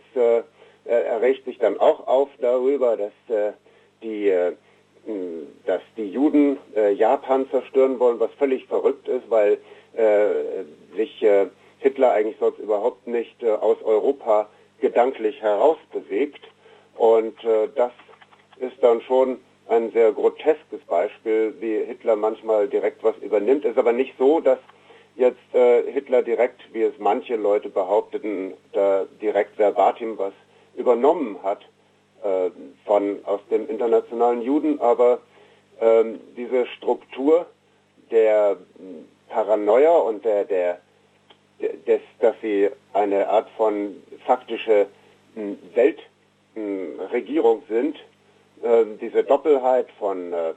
er 0.86 1.22
rächt 1.22 1.46
sich 1.46 1.56
dann 1.56 1.80
auch 1.80 2.06
auf 2.06 2.28
darüber, 2.42 2.98
dass 2.98 3.54
die, 4.04 4.28
äh, 4.28 4.52
dass 5.66 5.82
die 5.96 6.08
Juden 6.08 6.58
äh, 6.76 6.92
Japan 6.92 7.48
zerstören 7.50 7.98
wollen, 7.98 8.20
was 8.20 8.30
völlig 8.38 8.66
verrückt 8.66 9.08
ist, 9.08 9.28
weil 9.28 9.58
äh, 9.94 10.94
sich 10.96 11.24
Hitler 11.78 12.12
eigentlich 12.12 12.36
sonst 12.38 12.58
überhaupt 12.60 13.06
nicht 13.06 13.44
aus 13.44 13.76
Europa 13.82 14.48
gedanklich 14.80 15.42
herausbewegt. 15.42 16.40
Und 16.96 17.34
das 17.74 17.90
ist 18.58 18.76
dann 18.80 19.00
schon 19.02 19.40
ein 19.68 19.90
sehr 19.90 20.12
groteskes 20.12 20.80
Beispiel, 20.86 21.54
wie 21.58 21.84
Hitler 21.84 22.14
manchmal 22.14 22.68
direkt 22.68 23.02
was 23.02 23.16
übernimmt. 23.18 23.64
Es 23.64 23.72
ist 23.72 23.78
aber 23.78 23.92
nicht 23.92 24.14
so, 24.18 24.40
dass 24.40 24.58
jetzt 25.16 25.54
äh, 25.54 25.90
Hitler 25.90 26.22
direkt, 26.22 26.62
wie 26.72 26.82
es 26.82 26.94
manche 26.98 27.36
Leute 27.36 27.68
behaupteten, 27.68 28.54
da 28.72 29.06
direkt 29.20 29.56
verbatim 29.56 30.18
was 30.18 30.32
übernommen 30.76 31.38
hat. 31.42 31.60
Äh, 32.24 32.50
von, 32.86 33.22
aus 33.26 33.40
dem 33.50 33.68
internationalen 33.68 34.40
Juden, 34.40 34.80
aber 34.80 35.18
ähm, 35.78 36.20
diese 36.38 36.66
Struktur 36.68 37.44
der 38.10 38.56
Paranoia 39.28 39.94
und 39.94 40.24
der, 40.24 40.46
der, 40.46 40.78
des, 41.86 42.00
dass 42.20 42.34
sie 42.40 42.70
eine 42.94 43.28
Art 43.28 43.50
von 43.58 44.02
faktische 44.24 44.86
Weltregierung 45.74 47.62
sind, 47.68 47.96
äh, 48.62 48.86
diese 49.02 49.22
Doppelheit 49.22 49.88
von, 49.98 50.32
äh, 50.32 50.54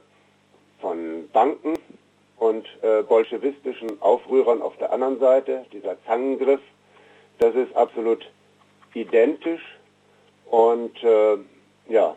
von 0.80 1.28
Banken 1.34 1.74
und 2.38 2.66
äh, 2.80 3.02
bolschewistischen 3.02 4.00
Aufrührern 4.00 4.62
auf 4.62 4.74
der 4.78 4.90
anderen 4.90 5.18
Seite, 5.20 5.66
dieser 5.70 6.02
Zangengriff, 6.06 6.60
das 7.38 7.54
ist 7.54 7.76
absolut 7.76 8.26
identisch 8.94 9.78
und 10.50 11.04
äh, 11.04 11.36
ja. 11.88 12.16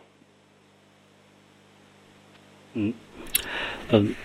Hm. 2.74 2.94
Ähm, 3.90 4.16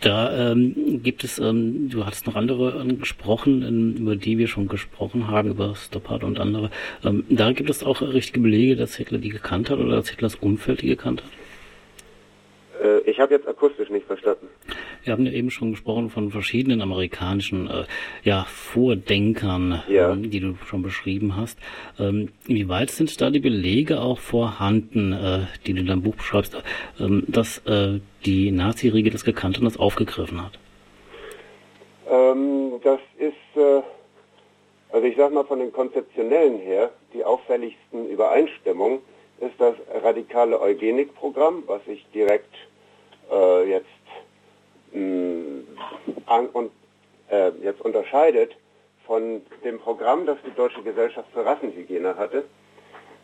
da 0.00 0.52
ähm, 0.52 1.00
gibt 1.02 1.24
es, 1.24 1.38
ähm, 1.38 1.88
du 1.90 2.04
hattest 2.04 2.26
noch 2.26 2.34
andere 2.34 2.80
angesprochen, 2.80 3.62
ähm, 3.62 3.96
über 4.02 4.16
die 4.16 4.38
wir 4.38 4.48
schon 4.48 4.68
gesprochen 4.68 5.28
haben, 5.28 5.50
über 5.50 5.74
Stoppard 5.74 6.24
und 6.24 6.40
andere. 6.40 6.70
Ähm, 7.04 7.24
da 7.28 7.52
gibt 7.52 7.70
es 7.70 7.82
auch 7.84 8.00
richtige 8.00 8.40
Belege, 8.40 8.76
dass 8.76 8.96
Hitler 8.96 9.18
die 9.18 9.28
gekannt 9.28 9.70
hat 9.70 9.78
oder 9.78 9.96
dass 9.96 10.08
Hitlers 10.08 10.36
Umfeld 10.36 10.82
die 10.82 10.88
gekannt 10.88 11.22
hat? 11.22 11.30
Äh, 12.84 13.10
ich 13.10 13.20
habe 13.20 13.34
jetzt 13.34 13.46
akustisch 13.46 13.90
nicht 13.90 14.06
verstanden. 14.06 14.48
Wir 15.04 15.12
haben 15.12 15.26
ja 15.26 15.32
eben 15.32 15.50
schon 15.50 15.72
gesprochen 15.72 16.10
von 16.10 16.30
verschiedenen 16.30 16.80
amerikanischen 16.80 17.68
äh, 17.68 17.84
ja, 18.22 18.44
Vordenkern, 18.48 19.82
ja. 19.88 20.12
Ähm, 20.12 20.30
die 20.30 20.40
du 20.40 20.54
schon 20.66 20.82
beschrieben 20.82 21.36
hast. 21.36 21.58
Ähm, 21.98 22.28
inwieweit 22.46 22.90
sind 22.90 23.20
da 23.20 23.30
die 23.30 23.40
Belege 23.40 24.00
auch 24.00 24.18
vorhanden, 24.18 25.12
äh, 25.12 25.40
die 25.66 25.74
du 25.74 25.80
in 25.80 25.86
deinem 25.86 26.02
Buch 26.02 26.14
beschreibst, 26.14 26.54
äh, 26.54 26.60
dass 27.26 27.58
äh, 27.66 28.00
die 28.24 28.50
Nazi-Riege 28.52 29.10
das 29.10 29.24
gekannt 29.24 29.58
und 29.58 29.64
das 29.64 29.76
aufgegriffen 29.76 30.42
hat? 30.42 30.58
Ähm, 32.08 32.74
das 32.82 33.00
ist, 33.18 33.56
äh, 33.56 33.82
also 34.92 35.06
ich 35.06 35.16
sag 35.16 35.32
mal 35.32 35.44
von 35.44 35.58
den 35.58 35.72
konzeptionellen 35.72 36.58
her, 36.60 36.90
die 37.12 37.24
auffälligsten 37.24 38.08
Übereinstimmungen 38.08 39.00
ist 39.40 39.54
das 39.58 39.74
radikale 40.04 40.60
Eugenikprogramm, 40.60 41.64
was 41.66 41.84
sich 41.86 42.06
direkt 42.14 42.54
äh, 43.30 43.68
jetzt 43.68 43.86
an, 44.94 46.46
und, 46.52 46.70
äh, 47.30 47.50
jetzt 47.62 47.80
unterscheidet 47.80 48.56
von 49.06 49.42
dem 49.64 49.78
Programm, 49.78 50.26
das 50.26 50.38
die 50.46 50.54
Deutsche 50.54 50.82
Gesellschaft 50.82 51.28
für 51.32 51.44
Rassenhygiene 51.44 52.16
hatte. 52.16 52.44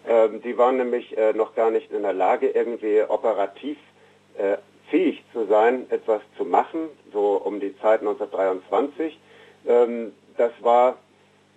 Ähm, 0.07 0.43
die 0.43 0.57
waren 0.57 0.77
nämlich 0.77 1.17
äh, 1.17 1.33
noch 1.33 1.55
gar 1.55 1.71
nicht 1.71 1.91
in 1.93 2.03
der 2.03 2.13
Lage, 2.13 2.49
irgendwie 2.49 3.03
operativ 3.03 3.79
äh, 4.37 4.57
fähig 4.91 5.23
zu 5.33 5.47
sein, 5.47 5.87
etwas 5.91 6.23
zu 6.37 6.45
machen, 6.45 6.89
so 7.13 7.41
um 7.45 7.61
die 7.61 7.77
Zeit 7.79 8.01
1923. 8.01 9.19
Ähm, 9.67 10.13
das 10.37 10.53
war 10.61 10.99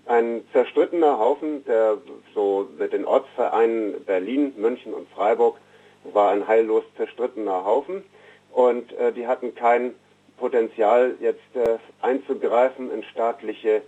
ein 0.05 0.43
zerstrittener 0.51 1.19
Haufen, 1.19 1.63
der 1.65 1.97
so 2.33 2.67
mit 2.77 2.93
den 2.93 3.05
Ortsvereinen 3.05 4.03
Berlin, 4.05 4.53
München 4.57 4.93
und 4.93 5.07
Freiburg 5.09 5.57
war 6.03 6.31
ein 6.31 6.47
heillos 6.47 6.83
zerstrittener 6.97 7.63
Haufen 7.63 8.03
und 8.51 8.91
äh, 8.93 9.13
die 9.13 9.27
hatten 9.27 9.53
kein 9.55 9.93
Potenzial, 10.41 11.15
jetzt 11.19 11.55
äh, 11.55 11.77
einzugreifen 12.01 12.91
in 12.91 13.03
staatliche 13.03 13.83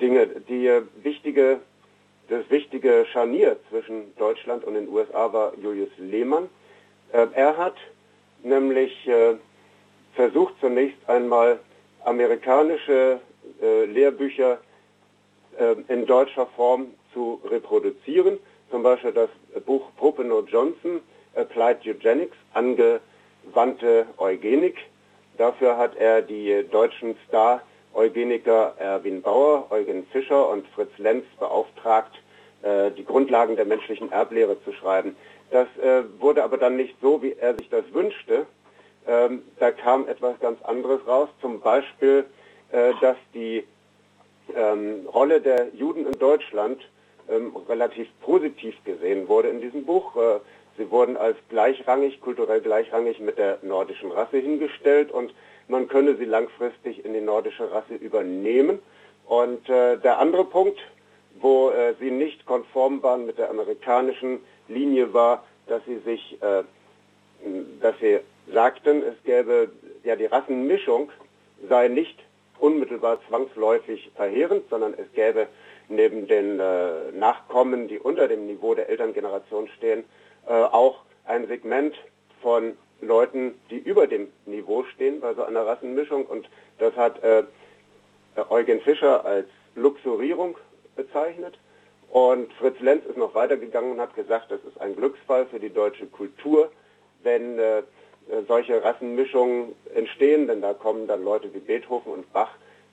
Dinge. 0.00 0.26
Die 0.26 0.66
äh, 0.66 0.82
wichtige, 1.04 1.60
das 2.28 2.50
wichtige 2.50 3.06
Scharnier 3.12 3.56
zwischen 3.70 4.12
Deutschland 4.16 4.64
und 4.64 4.74
den 4.74 4.88
USA 4.88 5.32
war 5.32 5.52
Julius 5.56 5.90
Lehmann. 5.96 6.48
Äh, 7.12 7.28
er 7.34 7.56
hat 7.56 7.76
nämlich 8.42 9.08
versucht 10.14 10.52
zunächst 10.60 10.98
einmal 11.06 11.58
amerikanische 12.04 13.18
Lehrbücher 13.62 14.58
in 15.88 16.04
deutscher 16.04 16.44
Form 16.48 16.88
zu 17.14 17.40
reproduzieren. 17.46 18.38
Zum 18.70 18.82
Beispiel 18.82 19.12
das 19.12 19.30
Buch 19.64 19.86
Popenow 19.96 20.46
Johnson, 20.46 21.00
Applied 21.34 21.86
Eugenics, 21.86 22.36
ange 22.52 23.00
wandte 23.54 24.04
Eugenik. 24.18 24.76
Dafür 25.36 25.76
hat 25.76 25.96
er 25.96 26.22
die 26.22 26.64
deutschen 26.70 27.16
Star-Eugeniker 27.28 28.74
Erwin 28.78 29.20
Bauer, 29.20 29.66
Eugen 29.70 30.06
Fischer 30.06 30.48
und 30.48 30.66
Fritz 30.68 30.90
Lenz 30.98 31.24
beauftragt, 31.38 32.12
äh, 32.62 32.90
die 32.92 33.04
Grundlagen 33.04 33.56
der 33.56 33.64
menschlichen 33.64 34.12
Erblehre 34.12 34.62
zu 34.64 34.72
schreiben. 34.72 35.16
Das 35.50 35.66
äh, 35.82 36.04
wurde 36.20 36.44
aber 36.44 36.56
dann 36.56 36.76
nicht 36.76 36.94
so, 37.02 37.22
wie 37.22 37.32
er 37.32 37.54
sich 37.56 37.68
das 37.68 37.84
wünschte. 37.92 38.46
Ähm, 39.06 39.42
da 39.58 39.70
kam 39.70 40.08
etwas 40.08 40.38
ganz 40.40 40.62
anderes 40.62 41.06
raus, 41.06 41.28
zum 41.40 41.60
Beispiel, 41.60 42.24
äh, 42.72 42.92
dass 43.00 43.16
die 43.34 43.64
ähm, 44.54 45.06
Rolle 45.12 45.40
der 45.40 45.68
Juden 45.74 46.06
in 46.06 46.18
Deutschland 46.18 46.80
ähm, 47.28 47.54
relativ 47.68 48.08
positiv 48.22 48.74
gesehen 48.84 49.28
wurde 49.28 49.48
in 49.48 49.60
diesem 49.60 49.84
Buch. 49.84 50.16
Sie 50.76 50.90
wurden 50.90 51.16
als 51.16 51.36
gleichrangig, 51.48 52.20
kulturell 52.20 52.60
gleichrangig 52.60 53.20
mit 53.20 53.38
der 53.38 53.58
nordischen 53.62 54.10
Rasse 54.10 54.38
hingestellt 54.38 55.12
und 55.12 55.32
man 55.68 55.88
könne 55.88 56.16
sie 56.16 56.24
langfristig 56.24 57.04
in 57.04 57.14
die 57.14 57.20
nordische 57.20 57.70
Rasse 57.70 57.94
übernehmen. 57.94 58.80
Und 59.26 59.68
äh, 59.68 59.96
der 59.98 60.18
andere 60.18 60.44
Punkt, 60.44 60.78
wo 61.40 61.70
äh, 61.70 61.94
sie 62.00 62.10
nicht 62.10 62.44
konform 62.44 63.02
waren 63.02 63.26
mit 63.26 63.38
der 63.38 63.50
amerikanischen 63.50 64.40
Linie, 64.68 65.14
war, 65.14 65.44
dass 65.66 65.84
sie 65.86 65.98
sich, 65.98 66.38
äh, 66.42 66.64
dass 67.80 67.98
sie 68.00 68.20
sagten, 68.52 69.02
es 69.02 69.14
gäbe 69.24 69.70
ja 70.02 70.16
die 70.16 70.26
Rassenmischung 70.26 71.10
sei 71.68 71.88
nicht 71.88 72.18
unmittelbar 72.58 73.18
zwangsläufig 73.28 74.10
verheerend, 74.14 74.64
sondern 74.70 74.94
es 74.94 75.10
gäbe 75.14 75.48
neben 75.88 76.26
den 76.26 76.60
äh, 76.60 77.12
Nachkommen, 77.12 77.88
die 77.88 77.98
unter 77.98 78.28
dem 78.28 78.46
Niveau 78.46 78.74
der 78.74 78.88
Elterngeneration 78.88 79.68
stehen, 79.68 80.04
auch 80.46 81.00
ein 81.26 81.46
Segment 81.46 81.94
von 82.42 82.76
Leuten, 83.00 83.54
die 83.70 83.78
über 83.78 84.06
dem 84.06 84.28
Niveau 84.46 84.84
stehen 84.84 85.20
bei 85.20 85.34
so 85.34 85.44
einer 85.44 85.66
Rassenmischung. 85.66 86.26
Und 86.26 86.48
das 86.78 86.94
hat 86.96 87.22
äh, 87.22 87.44
Eugen 88.50 88.80
Fischer 88.80 89.24
als 89.24 89.46
Luxurierung 89.74 90.56
bezeichnet. 90.96 91.58
Und 92.10 92.52
Fritz 92.54 92.78
Lenz 92.80 93.04
ist 93.06 93.16
noch 93.16 93.34
weitergegangen 93.34 93.92
und 93.92 94.00
hat 94.00 94.14
gesagt, 94.14 94.50
das 94.50 94.60
ist 94.64 94.80
ein 94.80 94.94
Glücksfall 94.94 95.46
für 95.46 95.58
die 95.58 95.72
deutsche 95.72 96.06
Kultur, 96.06 96.70
wenn 97.22 97.58
äh, 97.58 97.82
solche 98.46 98.82
Rassenmischungen 98.82 99.74
entstehen, 99.94 100.46
denn 100.46 100.62
da 100.62 100.74
kommen 100.74 101.06
dann 101.06 101.24
Leute 101.24 101.52
wie 101.52 101.58
Beethoven 101.58 102.12
und 102.12 102.32
Bach 102.32 102.50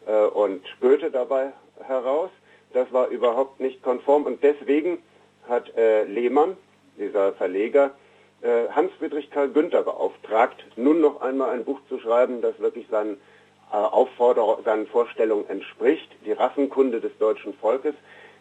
äh, 0.07 0.25
und 0.25 0.63
Goethe 0.79 1.11
dabei 1.11 1.53
heraus. 1.83 2.29
Das 2.73 2.91
war 2.91 3.09
überhaupt 3.09 3.59
nicht 3.59 3.83
konform 3.83 4.23
und 4.25 4.41
deswegen 4.43 4.99
hat 5.47 5.75
äh, 5.77 6.03
Lehmann, 6.05 6.57
dieser 6.97 7.33
Verleger, 7.33 7.91
äh, 8.41 8.69
Hans-Friedrich 8.69 9.29
Karl 9.29 9.49
Günther 9.49 9.83
beauftragt, 9.83 10.63
nun 10.75 10.99
noch 11.01 11.21
einmal 11.21 11.51
ein 11.51 11.63
Buch 11.63 11.79
zu 11.89 11.99
schreiben, 11.99 12.41
das 12.41 12.59
wirklich 12.59 12.87
seinen, 12.89 13.17
äh, 13.71 14.63
seinen 14.65 14.87
Vorstellungen 14.87 15.47
entspricht, 15.47 16.09
die 16.25 16.31
Rassenkunde 16.31 17.01
des 17.01 17.15
deutschen 17.19 17.53
Volkes. 17.53 17.93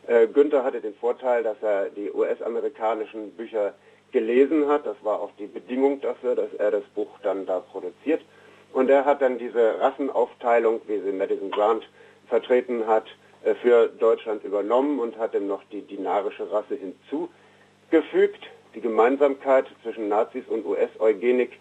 Äh, 0.07 0.27
Günther 0.29 0.65
hatte 0.65 0.81
den 0.81 0.95
Vorteil, 0.95 1.43
dass 1.43 1.63
er 1.63 1.91
die 1.91 2.11
US-amerikanischen 2.11 3.33
Bücher 3.33 3.75
gelesen 4.13 4.69
hat. 4.69 4.87
Das 4.87 4.97
war 5.03 5.21
auch 5.21 5.31
die 5.39 5.47
Bedingung 5.47 6.01
dafür, 6.01 6.35
dass 6.35 6.53
er 6.55 6.71
das 6.71 6.85
Buch 6.95 7.19
dann 7.23 7.47
da 7.47 7.61
produziert. 7.61 8.23
Und 8.73 8.89
er 8.89 9.05
hat 9.05 9.21
dann 9.21 9.39
diese 9.39 9.81
Rassenaufteilung, 9.81 10.81
wie 10.87 11.01
sie 11.01 11.13
Madison 11.13 11.51
Grant 11.51 11.89
vertreten 12.29 12.87
hat, 12.87 13.05
äh, 13.45 13.55
für 13.55 13.89
Deutschland 13.89 14.45
übernommen 14.45 14.99
und 14.99 15.19
hat 15.19 15.35
ihm 15.35 15.47
noch 15.47 15.63
die 15.71 15.83
dinarische 15.83 16.51
Rasse 16.51 16.77
hinzu 16.77 17.29
gefügt. 17.91 18.41
Die 18.75 18.81
Gemeinsamkeit 18.81 19.67
zwischen 19.83 20.09
Nazis 20.09 20.45
und 20.49 20.65
US-Eugenik 20.65 21.59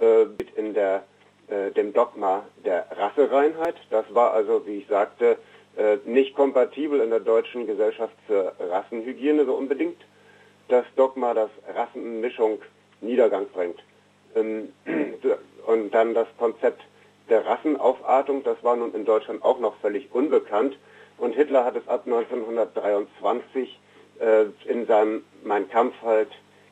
äh, 0.00 0.26
in 0.56 0.74
der, 0.74 1.04
äh, 1.48 1.70
dem 1.70 1.92
Dogma 1.92 2.44
der 2.64 2.86
Rassereinheit. 2.90 3.76
Das 3.90 4.04
war 4.12 4.32
also, 4.32 4.66
wie 4.66 4.78
ich 4.78 4.88
sagte, 4.88 5.38
äh, 5.76 5.98
nicht 6.04 6.34
kompatibel 6.34 7.00
in 7.00 7.10
der 7.10 7.20
deutschen 7.20 7.66
Gesellschaft 7.66 8.14
für 8.26 8.52
Rassenhygiene 8.58 9.44
so 9.44 9.54
unbedingt. 9.54 10.00
Das 10.68 10.84
Dogma, 10.96 11.34
dass 11.34 11.50
Rassenmischung 11.74 12.60
Niedergang 13.00 13.46
bringt. 13.52 13.80
Ähm, 14.34 14.72
und 15.66 15.94
dann 15.94 16.14
das 16.14 16.28
Konzept 16.38 16.82
der 17.28 17.46
Rassenaufartung, 17.46 18.42
das 18.42 18.62
war 18.64 18.74
nun 18.76 18.92
in 18.92 19.04
Deutschland 19.04 19.44
auch 19.44 19.60
noch 19.60 19.76
völlig 19.76 20.12
unbekannt. 20.12 20.76
Und 21.16 21.34
Hitler 21.34 21.64
hat 21.64 21.76
es 21.76 21.86
ab 21.86 22.02
1923 22.06 23.68
äh, 23.68 23.79
in 24.66 24.86
seinem 24.86 25.24
Mein 25.44 25.68
Kampf 25.70 25.94
halt 26.02 26.28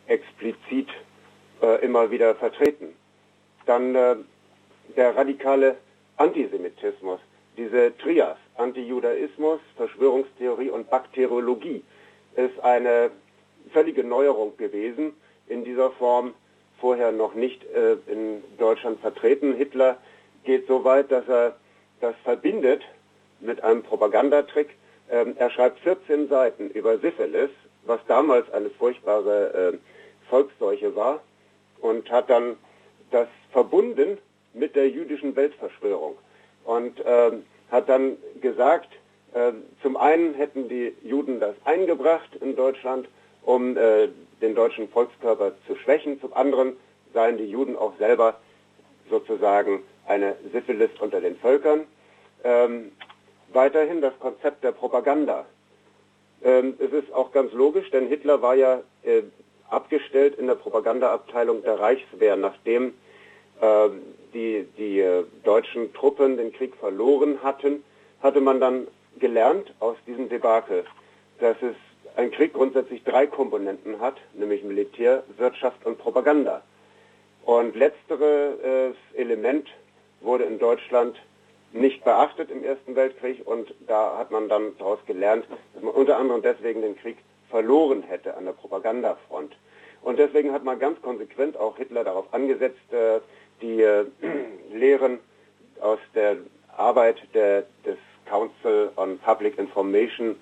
explizit 0.07 0.89
äh, 1.63 1.83
immer 1.85 2.11
wieder 2.11 2.35
vertreten. 2.35 2.95
Dann 3.67 3.95
äh, 3.95 4.17
der 4.97 5.17
radikale 5.17 5.77
Antisemitismus, 6.17 7.21
diese 7.57 7.97
Trias, 7.99 8.37
Antijudaismus, 8.57 9.61
Verschwörungstheorie 9.77 10.71
und 10.71 10.91
Bakteriologie, 10.91 11.83
ist 12.37 12.59
eine 12.61 13.11
völlige 13.73 14.05
Neuerung 14.05 14.57
gewesen, 14.57 15.13
in 15.49 15.65
dieser 15.65 15.91
Form 15.93 16.35
vorher 16.81 17.13
noch 17.13 17.35
nicht 17.35 17.65
äh, 17.65 17.97
in 18.07 18.43
Deutschland 18.59 19.01
vertreten. 19.01 19.55
Hitler 19.55 19.99
geht 20.45 20.67
so 20.67 20.85
weit, 20.85 21.11
dass 21.11 21.29
er 21.29 21.57
das 22.01 22.15
verbindet 22.23 22.83
mit 23.41 23.63
einem 23.63 23.83
Propagandatrick, 23.83 24.71
ähm, 25.11 25.35
er 25.39 25.51
schreibt 25.51 25.81
14 25.81 26.29
Seiten 26.29 26.71
über 26.71 26.99
Syphilis, 26.99 27.51
was 27.85 28.01
damals 28.07 28.51
eine 28.53 28.71
furchtbare 28.71 29.73
äh, 29.73 29.79
Volksseuche 30.29 30.95
war, 30.95 31.21
und 31.81 32.11
hat 32.11 32.29
dann 32.29 32.57
das 33.11 33.29
verbunden 33.53 34.19
mit 34.53 34.77
der 34.77 34.89
jüdischen 34.89 35.35
Weltverschwörung 35.37 36.17
und 36.65 37.03
ähm, 37.05 37.45
hat 37.71 37.89
dann 37.89 38.17
gesagt, 38.41 38.89
äh, 39.35 39.53
zum 39.83 39.97
einen 39.97 40.35
hätten 40.35 40.69
die 40.69 40.95
Juden 41.03 41.41
das 41.41 41.55
eingebracht 41.65 42.35
in 42.41 42.57
Deutschland, 42.57 43.09
um 43.43 43.77
äh, 43.77 44.09
den 44.41 44.55
deutschen 44.55 44.89
Volkskörper 44.89 45.53
zu 45.67 45.77
schwächen, 45.77 46.21
zum 46.21 46.33
anderen 46.35 46.77
seien 47.15 47.39
die 47.39 47.47
Juden 47.47 47.77
auch 47.77 47.97
selber 47.99 48.39
sozusagen 49.09 49.83
eine 50.07 50.37
Syphilis 50.53 50.91
unter 51.01 51.21
den 51.21 51.37
Völkern. 51.37 51.87
Ähm, 52.45 52.93
weiterhin 53.53 54.01
das 54.01 54.19
Konzept 54.21 54.65
der 54.65 54.73
Propaganda. 54.73 55.47
Ähm, 56.43 56.75
es 56.79 56.93
ist 56.93 57.13
auch 57.13 57.33
ganz 57.33 57.53
logisch, 57.53 57.91
denn 57.91 58.09
Hitler 58.09 58.43
war 58.43 58.55
ja 58.55 58.81
äh, 59.03 59.23
abgestellt 59.71 60.39
in 60.39 60.47
der 60.47 60.55
Propagandaabteilung 60.55 61.63
der 61.63 61.81
Reichswehr, 61.81 62.37
nachdem 62.37 62.95
äh, 63.61 63.89
die, 64.35 64.67
die 64.77 65.01
äh, 65.01 65.25
deutschen 65.45 65.93
Truppen 65.95 66.37
den 66.37 66.53
Krieg 66.53 66.75
verloren 66.77 67.43
hatten, 67.43 67.83
hatte 68.23 68.41
man 68.41 68.61
dann 68.61 68.87
gelernt 69.19 69.73
aus 69.81 69.97
diesem 70.07 70.29
Debakel, 70.29 70.85
dass 71.41 71.57
es 71.63 71.75
ein 72.17 72.31
Krieg 72.31 72.53
grundsätzlich 72.53 73.05
drei 73.05 73.27
Komponenten 73.27 74.01
hat, 74.01 74.17
nämlich 74.35 74.63
Militär, 74.65 75.23
Wirtschaft 75.37 75.85
und 75.87 75.99
Propaganda. 75.99 76.63
Und 77.45 77.77
letztere 77.77 78.95
äh, 79.15 79.21
Element 79.21 79.69
wurde 80.21 80.45
in 80.45 80.59
Deutschland 80.59 81.17
nicht 81.73 82.05
beachtet 82.05 82.51
im 82.51 82.65
Ersten 82.65 82.97
Weltkrieg 82.97 83.47
und 83.47 83.75
da 83.87 84.17
hat 84.19 84.31
man 84.31 84.49
dann 84.49 84.77
daraus 84.79 84.99
gelernt, 85.07 85.47
dass 85.75 85.83
man 85.83 85.95
unter 85.95 86.17
anderem 86.17 86.43
deswegen 86.43 86.83
den 86.83 86.97
Krieg 86.97 87.19
verloren 87.51 88.03
hätte 88.03 88.37
an 88.37 88.45
der 88.45 88.53
Propagandafront. 88.53 89.57
Und 90.03 90.19
deswegen 90.19 90.53
hat 90.53 90.65
man 90.65 90.79
ganz 90.79 91.01
konsequent 91.03 91.57
auch 91.57 91.77
Hitler 91.77 92.05
darauf 92.05 92.33
angesetzt, 92.33 92.93
äh, 92.93 93.21
die 93.61 93.83
äh, 93.83 94.07
Lehren 94.73 95.19
aus 95.81 95.99
der 96.15 96.37
Arbeit 96.77 97.23
der, 97.35 97.65
des 97.85 97.99
Council 98.27 98.91
on 98.97 99.19
Public 99.19 99.59
Information 99.59 100.37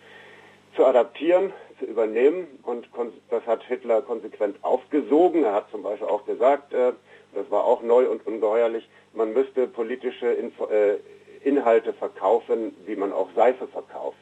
zu 0.74 0.84
adaptieren, 0.84 1.52
zu 1.78 1.86
übernehmen. 1.86 2.46
Und 2.62 2.88
das 3.30 3.46
hat 3.46 3.62
Hitler 3.64 4.02
konsequent 4.02 4.56
aufgesogen. 4.62 5.44
Er 5.44 5.54
hat 5.54 5.70
zum 5.70 5.82
Beispiel 5.82 6.08
auch 6.08 6.26
gesagt, 6.26 6.72
äh, 6.74 6.92
das 7.34 7.50
war 7.50 7.64
auch 7.64 7.82
neu 7.82 8.08
und 8.08 8.26
ungeheuerlich, 8.26 8.88
man 9.12 9.32
müsste 9.32 9.66
politische 9.66 10.26
Info 10.26 10.66
äh, 10.66 10.98
Inhalte 11.46 11.92
verkaufen, 11.92 12.76
wie 12.86 12.96
man 12.96 13.12
auch 13.12 13.28
Seife 13.36 13.68
verkauft. 13.68 14.16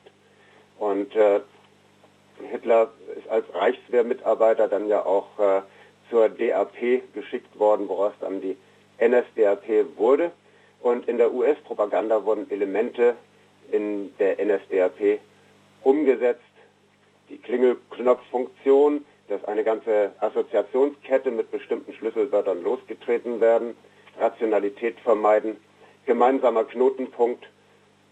Und 0.79 1.17
äh, 1.17 1.41
Hitler 2.51 2.91
ist 3.17 3.29
als 3.29 3.47
Reichswehrmitarbeiter 3.55 4.69
dann 4.69 4.89
ja 4.89 5.05
auch 5.05 5.39
äh, 5.39 5.63
zur 6.11 6.29
DAP 6.29 7.03
geschickt 7.15 7.59
worden, 7.59 7.89
woraus 7.89 8.13
dann 8.21 8.41
die 8.41 8.57
NSDAP 9.01 9.97
wurde. 9.97 10.33
Und 10.81 11.09
in 11.09 11.17
der 11.17 11.33
US-Propaganda 11.33 12.25
wurden 12.27 12.51
Elemente 12.51 13.17
in 13.73 14.15
der 14.19 14.37
NSDAP 14.45 15.21
umgesetzt. 15.83 16.43
Die 17.31 17.39
Klingelknopffunktion, 17.39 19.07
dass 19.29 19.43
eine 19.47 19.65
ganze 19.65 20.13
Assoziationskette 20.21 21.31
mit 21.31 21.51
bestimmten 21.51 21.95
Schlüsselwörtern 21.95 22.63
losgetreten 22.63 23.41
werden, 23.41 23.75
Rationalität 24.21 25.01
vermeiden, 25.01 25.57
gemeinsamer 26.07 26.65
Knotenpunkt, 26.65 27.47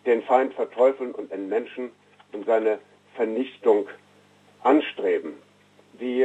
den 0.06 0.22
Feind 0.22 0.54
verteufeln 0.54 1.12
und 1.12 1.30
entmenschen 1.30 1.90
und 2.32 2.46
seine 2.46 2.78
Vernichtung 3.14 3.88
anstreben. 4.62 5.34
Die, 6.00 6.22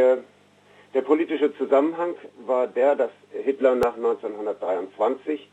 der 0.94 1.02
politische 1.02 1.56
Zusammenhang 1.58 2.16
war 2.46 2.68
der, 2.68 2.96
dass 2.96 3.12
Hitler 3.32 3.76
nach 3.76 3.96
1923 3.96 5.50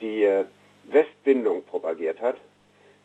die 0.00 0.24
äh, 0.24 0.44
Westbindung 0.84 1.62
propagiert 1.64 2.20
hat 2.20 2.36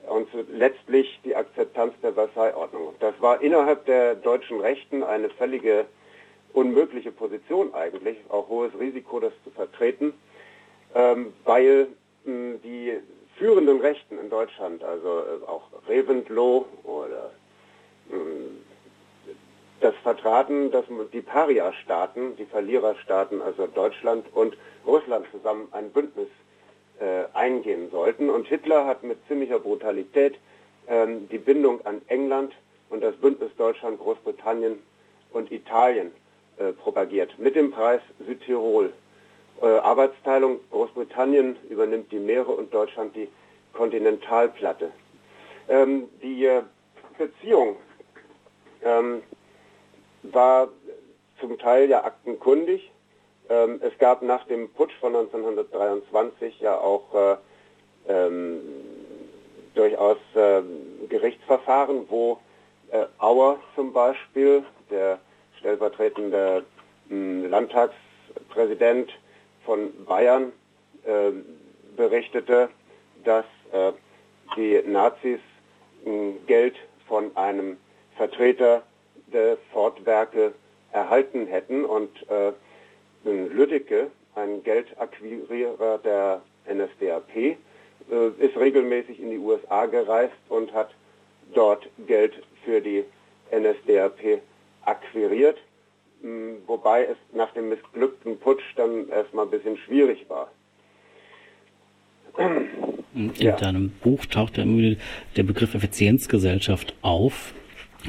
und 0.07 0.27
letztlich 0.51 1.19
die 1.23 1.35
Akzeptanz 1.35 1.93
der 2.01 2.13
Versailles-Ordnung. 2.13 2.95
Das 2.99 3.13
war 3.19 3.41
innerhalb 3.41 3.85
der 3.85 4.15
deutschen 4.15 4.59
Rechten 4.61 5.03
eine 5.03 5.29
völlige 5.29 5.85
unmögliche 6.53 7.11
Position 7.11 7.73
eigentlich, 7.73 8.17
auch 8.29 8.47
hohes 8.47 8.71
Risiko, 8.79 9.19
das 9.19 9.33
zu 9.43 9.51
vertreten, 9.51 10.13
ähm, 10.93 11.33
weil 11.43 11.87
die 12.25 12.99
führenden 13.37 13.79
Rechten 13.81 14.17
in 14.19 14.29
Deutschland, 14.29 14.83
also 14.83 15.19
äh, 15.19 15.47
auch 15.47 15.63
Reventlow 15.87 16.65
oder 16.83 17.31
mh, 18.09 18.17
das 19.81 19.93
vertraten, 20.03 20.71
dass 20.71 20.85
die 21.11 21.21
Paria-Staaten, 21.21 22.35
die 22.37 22.45
Verliererstaaten, 22.45 23.41
also 23.41 23.67
Deutschland 23.67 24.25
und 24.33 24.57
Russland 24.87 25.25
zusammen 25.31 25.67
ein 25.71 25.91
Bündnis 25.91 26.29
äh, 26.99 27.25
eingehen 27.33 27.91
sollten. 27.91 28.29
Und 28.29 28.47
Hitler 28.47 28.85
hat 28.85 29.03
mit 29.03 29.17
ziemlicher 29.27 29.59
Brutalität 29.59 30.35
ähm, 30.87 31.27
die 31.29 31.37
Bindung 31.37 31.85
an 31.85 32.01
England 32.07 32.53
und 32.89 33.03
das 33.03 33.15
Bündnis 33.17 33.51
Deutschland, 33.57 33.99
Großbritannien 33.99 34.79
und 35.33 35.51
Italien 35.51 36.11
äh, 36.57 36.71
propagiert. 36.71 37.37
Mit 37.37 37.55
dem 37.55 37.71
Preis 37.71 38.01
Südtirol. 38.25 38.93
Äh, 39.61 39.65
Arbeitsteilung, 39.65 40.59
Großbritannien 40.71 41.55
übernimmt 41.69 42.11
die 42.11 42.19
Meere 42.19 42.51
und 42.51 42.73
Deutschland 42.73 43.15
die 43.15 43.29
Kontinentalplatte. 43.73 44.91
Ähm, 45.69 46.09
die 46.21 46.45
äh, 46.45 46.63
Beziehung 47.17 47.77
ähm, 48.83 49.21
war 50.23 50.69
zum 51.39 51.57
Teil 51.57 51.89
ja 51.89 52.03
aktenkundig. 52.03 52.91
Ähm, 53.49 53.79
es 53.81 53.97
gab 53.97 54.21
nach 54.21 54.45
dem 54.45 54.69
Putsch 54.69 54.95
von 54.99 55.15
1923 55.15 56.59
ja 56.59 56.77
auch 56.77 57.13
äh, 57.13 57.37
ähm, 58.07 58.61
durchaus 59.73 60.17
äh, 60.35 60.61
Gerichtsverfahren, 61.07 62.05
wo 62.09 62.39
äh, 62.91 63.05
Auer 63.19 63.59
zum 63.75 63.93
Beispiel, 63.93 64.63
der 64.89 65.19
stellvertretende 65.59 66.65
äh, 67.09 67.47
Landtagspräsident 67.47 69.11
von 69.65 70.05
Bayern, 70.05 70.51
äh, 71.05 71.31
berichtete, 71.95 72.69
dass 73.23 73.45
äh, 73.71 73.91
die 74.55 74.81
Nazis 74.85 75.39
Geld 76.45 76.75
von 77.07 77.35
einem 77.35 77.77
Vertreter 78.15 78.83
der 79.27 79.57
Fortwerke 79.73 80.53
erhalten 80.91 81.47
hätten 81.47 81.83
und 81.83 82.09
äh, 82.29 82.51
Lüdecke, 83.27 84.11
ein 84.35 84.63
Geldakquirierer 84.63 85.97
der 85.99 86.41
NSDAP, 86.71 87.35
äh, 87.35 87.55
ist 88.37 88.55
regelmäßig 88.57 89.19
in 89.19 89.31
die 89.31 89.37
USA 89.37 89.87
gereist 89.87 90.35
und 90.49 90.73
hat 90.73 90.91
dort 91.53 91.87
Geld 92.05 92.33
für 92.63 92.81
die 92.81 93.03
NSDAP 93.51 94.41
akquiriert, 94.83 95.57
wobei 96.67 97.05
es 97.05 97.17
nach 97.33 97.51
dem 97.53 97.69
missglückten 97.69 98.39
Putsch 98.39 98.63
dann 98.75 99.09
erstmal 99.09 99.45
ein 99.45 99.51
bisschen 99.51 99.77
schwierig 99.77 100.25
war. 100.29 100.51
In 103.13 103.31
ja. 103.37 103.55
deinem 103.55 103.91
Buch 104.03 104.25
taucht 104.25 104.57
der 104.57 105.43
Begriff 105.43 105.73
Effizienzgesellschaft 105.73 106.93
auf. 107.01 107.53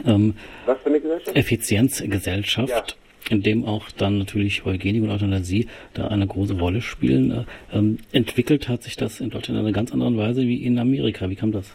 Ähm, 0.04 0.34
Was 0.66 0.78
für 0.80 0.86
eine 0.86 1.00
Gesellschaft? 1.00 1.36
Effizienzgesellschaft. 1.36 2.70
Ja 2.70 2.96
in 3.30 3.42
dem 3.42 3.64
auch 3.64 3.90
dann 3.90 4.18
natürlich 4.18 4.64
Eugenik 4.66 5.02
und 5.02 5.10
Euthanasie 5.10 5.68
da 5.94 6.08
eine 6.08 6.26
große 6.26 6.58
Rolle 6.58 6.80
spielen. 6.80 7.46
Ähm, 7.72 7.98
entwickelt 8.12 8.68
hat 8.68 8.82
sich 8.82 8.96
das 8.96 9.20
in 9.20 9.30
Deutschland 9.30 9.58
in 9.58 9.64
einer 9.66 9.74
ganz 9.74 9.92
anderen 9.92 10.16
Weise 10.16 10.42
wie 10.42 10.64
in 10.64 10.78
Amerika. 10.78 11.28
Wie 11.28 11.36
kam 11.36 11.52
das? 11.52 11.72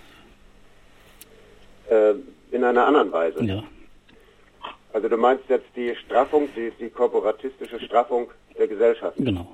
Äh, 1.89 2.13
in 2.51 2.63
einer 2.63 2.85
anderen 2.87 3.11
Weise? 3.11 3.43
Ja. 3.43 3.63
Also 4.93 5.07
du 5.07 5.17
meinst 5.17 5.45
jetzt 5.47 5.67
die 5.75 5.95
Straffung, 5.95 6.49
die, 6.55 6.71
die 6.79 6.89
korporatistische 6.89 7.79
Straffung 7.79 8.29
der 8.57 8.67
Gesellschaft? 8.67 9.17
Genau. 9.17 9.47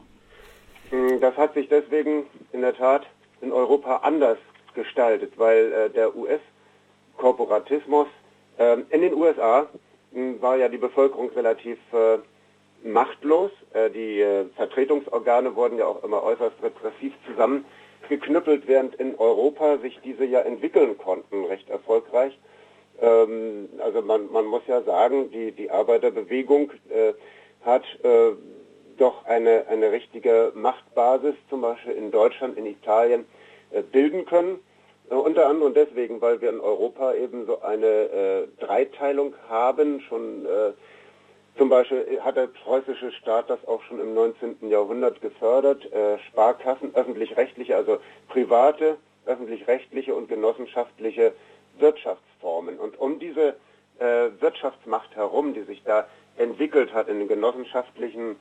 Hm, 0.89 1.19
das 1.19 1.35
hat 1.37 1.53
sich 1.53 1.67
deswegen 1.69 2.25
in 2.53 2.61
der 2.61 2.75
Tat 2.75 3.05
in 3.41 3.51
Europa 3.51 3.97
anders 3.97 4.37
gestaltet, 4.73 5.33
weil 5.37 5.71
äh, 5.71 5.89
der 5.89 6.15
US-Korporatismus 6.15 8.07
ähm, 8.57 8.85
in 8.89 9.01
den 9.01 9.13
USA 9.13 9.67
hm, 10.13 10.41
war 10.41 10.57
ja 10.57 10.69
die 10.69 10.77
Bevölkerung 10.77 11.29
relativ 11.31 11.77
äh, 11.93 12.17
machtlos. 12.83 13.51
Äh, 13.73 13.89
die 13.89 14.21
äh, 14.21 14.45
Vertretungsorgane 14.55 15.55
wurden 15.55 15.77
ja 15.77 15.85
auch 15.85 16.03
immer 16.03 16.23
äußerst 16.23 16.55
repressiv 16.63 17.13
zusammengeknüppelt, 17.27 18.67
während 18.67 18.95
in 18.95 19.15
Europa 19.15 19.77
sich 19.79 19.99
diese 20.03 20.25
ja 20.25 20.39
entwickeln 20.39 20.97
konnten, 20.97 21.45
recht 21.45 21.69
erfolgreich. 21.69 22.37
Ähm, 23.01 23.69
also 23.79 24.01
man, 24.01 24.31
man 24.31 24.45
muss 24.45 24.63
ja 24.67 24.81
sagen, 24.83 25.31
die, 25.31 25.51
die 25.51 25.69
Arbeiterbewegung 25.69 26.71
äh, 26.89 27.13
hat 27.63 27.83
äh, 28.03 28.31
doch 28.97 29.25
eine, 29.25 29.67
eine 29.67 29.91
richtige 29.91 30.51
Machtbasis, 30.55 31.35
zum 31.49 31.61
Beispiel 31.61 31.93
in 31.93 32.11
Deutschland, 32.11 32.57
in 32.57 32.65
Italien, 32.65 33.25
äh, 33.71 33.81
bilden 33.81 34.25
können. 34.25 34.59
Äh, 35.09 35.15
unter 35.15 35.47
anderem 35.47 35.73
deswegen, 35.73 36.21
weil 36.21 36.41
wir 36.41 36.49
in 36.49 36.59
Europa 36.59 37.13
eben 37.13 37.45
so 37.45 37.61
eine 37.61 37.85
äh, 37.85 38.47
Dreiteilung 38.59 39.35
haben. 39.47 40.01
Schon 40.01 40.45
äh, 40.45 40.71
zum 41.57 41.69
Beispiel 41.69 42.19
hat 42.21 42.37
der 42.37 42.47
preußische 42.47 43.11
Staat 43.11 43.49
das 43.49 43.65
auch 43.67 43.81
schon 43.83 43.99
im 43.99 44.13
19. 44.13 44.69
Jahrhundert 44.69 45.21
gefördert. 45.21 45.89
Sparkassen, 46.27 46.93
öffentlich-rechtliche, 46.93 47.75
also 47.75 47.97
private, 48.27 48.97
öffentlich-rechtliche 49.25 50.13
und 50.13 50.29
genossenschaftliche 50.29 51.33
Wirtschaftsformen. 51.79 52.79
Und 52.79 52.99
um 52.99 53.19
diese 53.19 53.55
äh, 53.99 54.29
Wirtschaftsmacht 54.39 55.15
herum, 55.15 55.53
die 55.53 55.63
sich 55.63 55.83
da 55.83 56.07
entwickelt 56.37 56.93
hat 56.93 57.07
in 57.07 57.19
den 57.19 57.27
genossenschaftlichen 57.27 58.35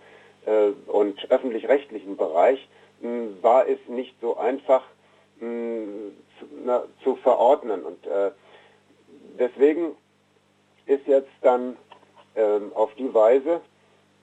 äh, 0.45 0.71
und 0.91 1.31
öffentlich-rechtlichen 1.31 2.17
Bereich, 2.17 2.69
mh, 3.01 3.43
war 3.43 3.69
es 3.69 3.79
nicht 3.89 4.15
so 4.21 4.37
einfach, 4.37 4.83
mh, 5.41 6.13
zu, 6.39 6.47
na, 6.65 6.85
zu, 7.03 7.17
verordnen. 7.17 7.83
Und 7.83 8.07
äh, 8.07 8.31
deswegen 9.39 9.97
ist 10.87 11.07
jetzt 11.07 11.33
dann 11.43 11.77
ähm, 12.37 12.73
auf 12.75 12.95
die 12.95 13.13
Weise 13.13 13.61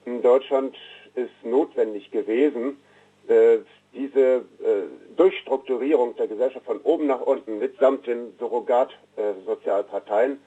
in 0.05 0.21
Deutschland 0.21 0.75
ist 1.15 1.31
notwendig 1.43 2.11
gewesen, 2.11 2.77
äh, 3.27 3.59
diese 3.93 4.19
äh, 4.19 4.41
Durchstrukturierung 5.15 6.15
der 6.15 6.27
Gesellschaft 6.27 6.65
von 6.65 6.79
oben 6.81 7.07
nach 7.07 7.21
unten 7.21 7.59
mitsamt 7.59 8.07
den 8.07 8.33
Surrogat-Sozialparteien, 8.39 10.39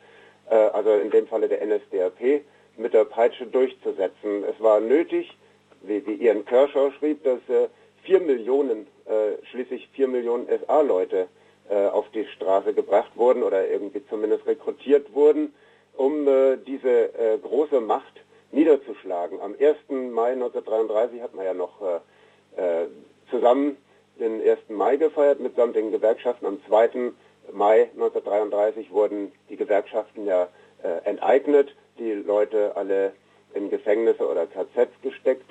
äh, 0.50 0.54
also 0.54 0.90
in 0.90 1.11
dem 1.11 1.26
Falle 1.26 1.48
der 1.48 1.64
NSDAP, 1.64 2.42
mit 2.76 2.92
der 2.92 3.04
Peitsche 3.04 3.46
durchzusetzen. 3.46 4.44
Es 4.44 4.61
war 4.61 4.80
nötig, 4.80 5.37
wie, 5.82 6.06
wie 6.06 6.14
Ian 6.14 6.44
Kershaw 6.44 6.90
schrieb, 6.92 7.22
dass 7.24 7.38
äh, 7.48 7.68
vier 8.02 8.20
Millionen, 8.20 8.87
äh, 9.06 9.44
schließlich 9.50 9.88
vier 9.92 10.09
Millionen 10.09 10.46
SA-Leute 10.46 11.28
äh, 11.68 11.87
auf 11.87 12.09
die 12.11 12.26
Straße 12.26 12.74
gebracht 12.74 13.12
wurden 13.16 13.42
oder 13.42 13.68
irgendwie 13.68 14.04
zumindest 14.09 14.46
rekrutiert 14.46 15.14
wurden, 15.14 15.54
um 15.96 16.28
äh, 16.28 16.56
diese 16.56 17.14
äh, 17.14 17.38
große 17.38 17.80
Macht 17.80 18.20
niederzuschlagen. 18.52 19.40
Am 19.40 19.54
1. 19.59 19.76
Mai 19.88 20.32
1933 20.32 21.20
hat 21.20 21.35
man 21.35 21.44
ja 21.44 21.54
noch 21.54 21.80
äh, 21.82 22.61
äh, 22.61 22.87
zusammen 23.30 23.76
den 24.18 24.40
1. 24.40 24.58
Mai 24.68 24.96
gefeiert 24.96 25.40
mitsamt 25.40 25.76
den 25.76 25.90
Gewerkschaften. 25.90 26.46
Am 26.46 26.58
2. 26.66 27.12
Mai 27.52 27.90
1933 27.94 28.90
wurden 28.90 29.32
die 29.48 29.56
Gewerkschaften 29.56 30.26
ja 30.26 30.48
äh, 30.82 31.04
enteignet, 31.04 31.74
die 31.98 32.12
Leute 32.12 32.76
alle 32.76 33.12
in 33.54 33.70
Gefängnisse 33.70 34.28
oder 34.28 34.46
KZs 34.46 34.90
gesteckt. 35.02 35.50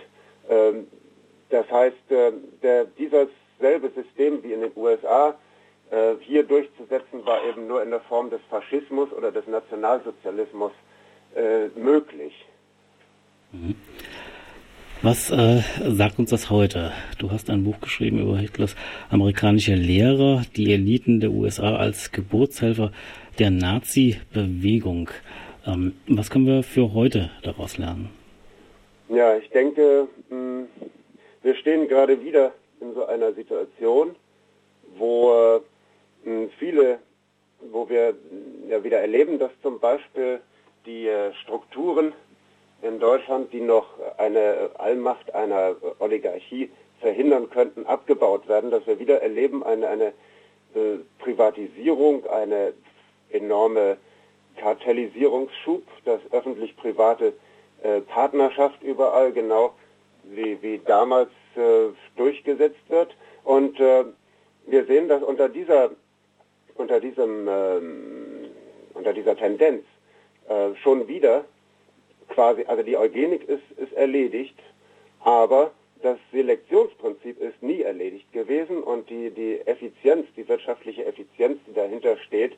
Ähm, 0.50 0.88
das 1.50 1.70
heißt, 1.70 2.12
äh, 2.12 2.32
der, 2.62 2.86
dieses 2.86 3.28
selbe 3.60 3.90
System 3.90 4.44
wie 4.44 4.54
in 4.54 4.62
den 4.62 4.72
USA 4.76 5.36
äh, 5.92 6.16
hier 6.22 6.44
durchzusetzen, 6.44 7.26
war 7.26 7.44
eben 7.46 7.68
nur 7.68 7.82
in 7.84 7.92
der 7.92 8.02
Form 8.02 8.30
des 8.30 8.42
Faschismus 8.50 9.12
oder 9.14 9.32
des 9.32 9.48
Nationalsozialismus 9.48 10.72
äh, 11.36 11.68
möglich. 11.76 12.46
Mhm. 13.52 13.76
Was 15.06 15.30
äh, 15.30 15.62
sagt 15.88 16.18
uns 16.18 16.32
das 16.32 16.50
heute? 16.50 16.92
Du 17.20 17.30
hast 17.30 17.52
ein 17.52 17.64
Buch 17.64 17.80
geschrieben 17.80 18.18
über 18.18 18.40
Hitlers 18.40 18.76
amerikanische 19.12 19.76
Lehrer, 19.76 20.42
die 20.56 20.74
Eliten 20.74 21.20
der 21.20 21.30
USA 21.30 21.76
als 21.76 22.12
Geburtshelfer 22.12 22.92
der 23.38 23.52
Nazi-Bewegung. 23.52 25.12
Ähm, 25.68 25.94
was 26.08 26.32
können 26.32 26.48
wir 26.48 26.64
für 26.64 26.96
heute 26.96 27.30
daraus 27.44 27.78
lernen? 27.78 28.10
Ja, 29.10 29.38
ich 29.38 29.48
denke, 29.52 30.08
mh, 30.32 30.64
wir 31.44 31.56
stehen 31.58 31.88
gerade 31.88 32.24
wieder 32.24 32.54
in 32.82 32.96
so 32.96 33.06
einer 33.06 33.32
Situation, 33.34 34.16
wo 34.98 35.62
mh, 36.24 36.48
viele, 36.58 36.98
wo 37.72 37.88
wir 37.88 38.16
ja 38.68 38.84
wieder 38.84 39.02
erleben, 39.02 39.38
dass 39.38 39.52
zum 39.62 39.80
Beispiel 39.80 40.40
die 40.88 41.06
äh, 41.06 41.32
Strukturen 41.44 42.14
in 42.86 43.00
Deutschland, 43.00 43.52
die 43.52 43.62
noch 43.62 43.88
eine 44.18 44.70
Allmacht 44.78 45.34
einer 45.34 45.76
Oligarchie 46.00 46.70
verhindern 47.02 47.50
könnten, 47.50 47.86
abgebaut 47.86 48.48
werden, 48.48 48.70
dass 48.70 48.86
wir 48.86 49.00
wieder 49.00 49.22
erleben 49.22 49.64
eine, 49.64 49.88
eine 49.88 50.06
äh, 50.76 51.00
Privatisierung, 51.20 52.28
eine 52.28 52.74
enorme 53.32 53.98
Kartellisierungsschub, 54.58 55.84
das 56.06 56.22
öffentlich-private 56.32 57.34
äh, 57.82 58.02
Partnerschaft 58.02 58.82
überall 58.84 59.32
genau 59.32 59.74
wie, 60.24 60.62
wie 60.62 60.80
damals 60.86 61.30
äh, 61.56 61.88
durchgesetzt 62.16 62.90
wird. 62.90 63.16
Und 63.44 63.78
wir 63.78 64.86
sehen, 64.86 65.08
dass 65.08 65.22
unter 65.22 65.50
dieser, 65.50 65.92
unter 66.74 67.00
diesem, 67.00 67.48
ähm, 67.48 68.46
unter 68.96 69.14
dieser 69.14 69.38
Tendenz 69.38 69.84
schon 70.82 71.08
wieder 71.08 71.46
quasi, 72.36 72.66
also 72.68 72.84
die 72.84 72.98
Eugenik 72.98 73.48
ist, 73.50 73.64
ist 73.78 73.94
erledigt, 73.94 74.60
aber 75.22 75.72
das 76.04 76.20
Selektionsprinzip 76.32 77.42
ist 77.42 77.64
nie 77.64 77.82
erledigt 77.82 78.32
gewesen 78.32 78.84
und 78.84 79.10
die, 79.10 79.32
die 79.32 79.62
Effizienz, 79.66 80.28
die 80.38 80.48
wirtschaftliche 80.48 81.06
Effizienz, 81.06 81.58
die 81.66 81.74
dahinter 81.74 82.18
steht, 82.18 82.56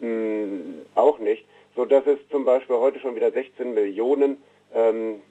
mh, 0.00 0.08
mm, 0.08 0.82
auch 0.96 1.18
nicht, 1.18 1.46
so 1.76 1.84
dass 1.84 2.06
es 2.06 2.18
zum 2.30 2.44
Beispiel 2.44 2.76
heute 2.76 2.98
schon 2.98 3.16
wieder 3.16 3.30
16 3.30 3.72
Millionen 3.72 4.36
ähm, 4.74 5.22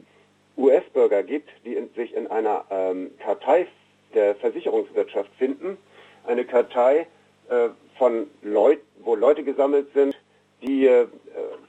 US-Bürger 0.58 1.24
gibt, 1.24 1.50
die 1.65 1.76
in, 1.76 1.89
sich 1.93 2.15
in 2.15 2.28
einer 2.28 2.65
ähm, 2.72 3.12
Kartei 3.19 3.67
der 4.13 4.36
Versicherungswirtschaft 4.36 5.30
finden, 5.38 5.78
eine 6.26 6.46
Kartei 6.46 7.08
äh, 7.50 7.69
von 7.98 8.28
Leuten, 8.41 8.86
wo 9.04 9.15
Leute 9.15 9.43
gesammelt 9.43 9.88
sind, 9.93 10.15
die 10.62 10.88
äh, 10.88 11.08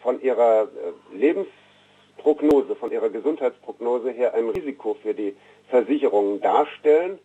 von 0.03 0.21
ihrer 0.23 0.63
äh, 0.63 1.17
Lebens 1.17 1.49
Prognose, 2.25 2.75
von 2.75 2.91
ihrer 2.91 3.11
Gesundheitsprognose 3.11 4.11
her 4.11 4.33
ein 4.33 4.49
Risiko 4.49 4.95
für 4.95 5.13
die 5.13 5.37
Versicherungen 5.69 6.41
darstellen. 6.41 7.19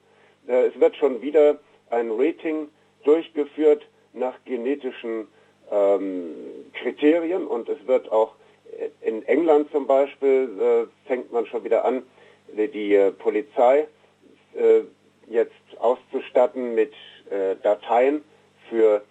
Äh, 0.45 0.67
es 0.67 0.79
wird 0.79 0.97
schon 0.97 1.21
wieder 1.21 1.57
ein 1.89 2.11
Rating 2.11 2.67
durchgeführt 3.05 3.87
nach 4.11 4.35
genetischen 4.43 5.27
ähm, 5.71 6.35
Kriterien 6.73 7.47
und 7.47 7.69
es 7.69 7.87
wird 7.87 8.11
auch 8.11 8.35
äh, 8.77 8.89
in 9.07 9.23
England 9.23 9.71
zum 9.71 9.87
Beispiel 9.87 10.49
äh, 10.59 11.07
fängt 11.07 11.31
man 11.31 11.45
schon 11.45 11.63
wieder 11.63 11.85
an, 11.85 12.03
die 12.51 12.93
äh, 12.93 13.11
Polizei 13.11 13.87
äh, 14.55 14.81
jetzt 15.29 15.53
auszustatten 15.79 16.75
mit 16.75 16.93
äh, 17.29 17.55
Dateien 17.63 18.21
für, 18.69 19.03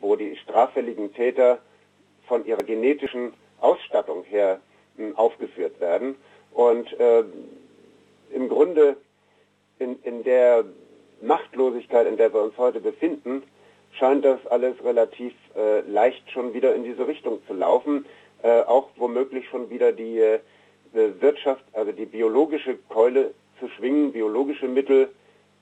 wo 0.00 0.16
die 0.16 0.36
straffälligen 0.36 1.14
Täter 1.14 1.58
von 2.26 2.44
ihrer 2.46 2.64
genetischen 2.64 3.32
Ausstattung 3.60 4.24
her 4.24 4.60
aufgeführt 5.16 5.80
werden. 5.80 6.16
Und 6.52 6.98
äh, 6.98 7.24
im 8.32 8.48
Grunde 8.48 8.96
in, 9.78 9.98
in 10.02 10.22
der 10.24 10.64
Machtlosigkeit, 11.22 12.06
in 12.06 12.16
der 12.16 12.32
wir 12.32 12.42
uns 12.42 12.56
heute 12.56 12.80
befinden, 12.80 13.42
scheint 13.92 14.24
das 14.24 14.44
alles 14.46 14.82
relativ 14.84 15.32
äh, 15.56 15.80
leicht 15.80 16.30
schon 16.30 16.54
wieder 16.54 16.74
in 16.74 16.84
diese 16.84 17.06
Richtung 17.06 17.40
zu 17.46 17.54
laufen. 17.54 18.06
Äh, 18.42 18.62
auch 18.62 18.88
womöglich 18.96 19.48
schon 19.48 19.68
wieder 19.70 19.92
die 19.92 20.18
äh, 20.18 20.40
Wirtschaft, 20.92 21.64
also 21.72 21.92
die 21.92 22.06
biologische 22.06 22.76
Keule 22.88 23.34
zu 23.58 23.68
schwingen, 23.68 24.12
biologische 24.12 24.66
Mittel 24.66 25.10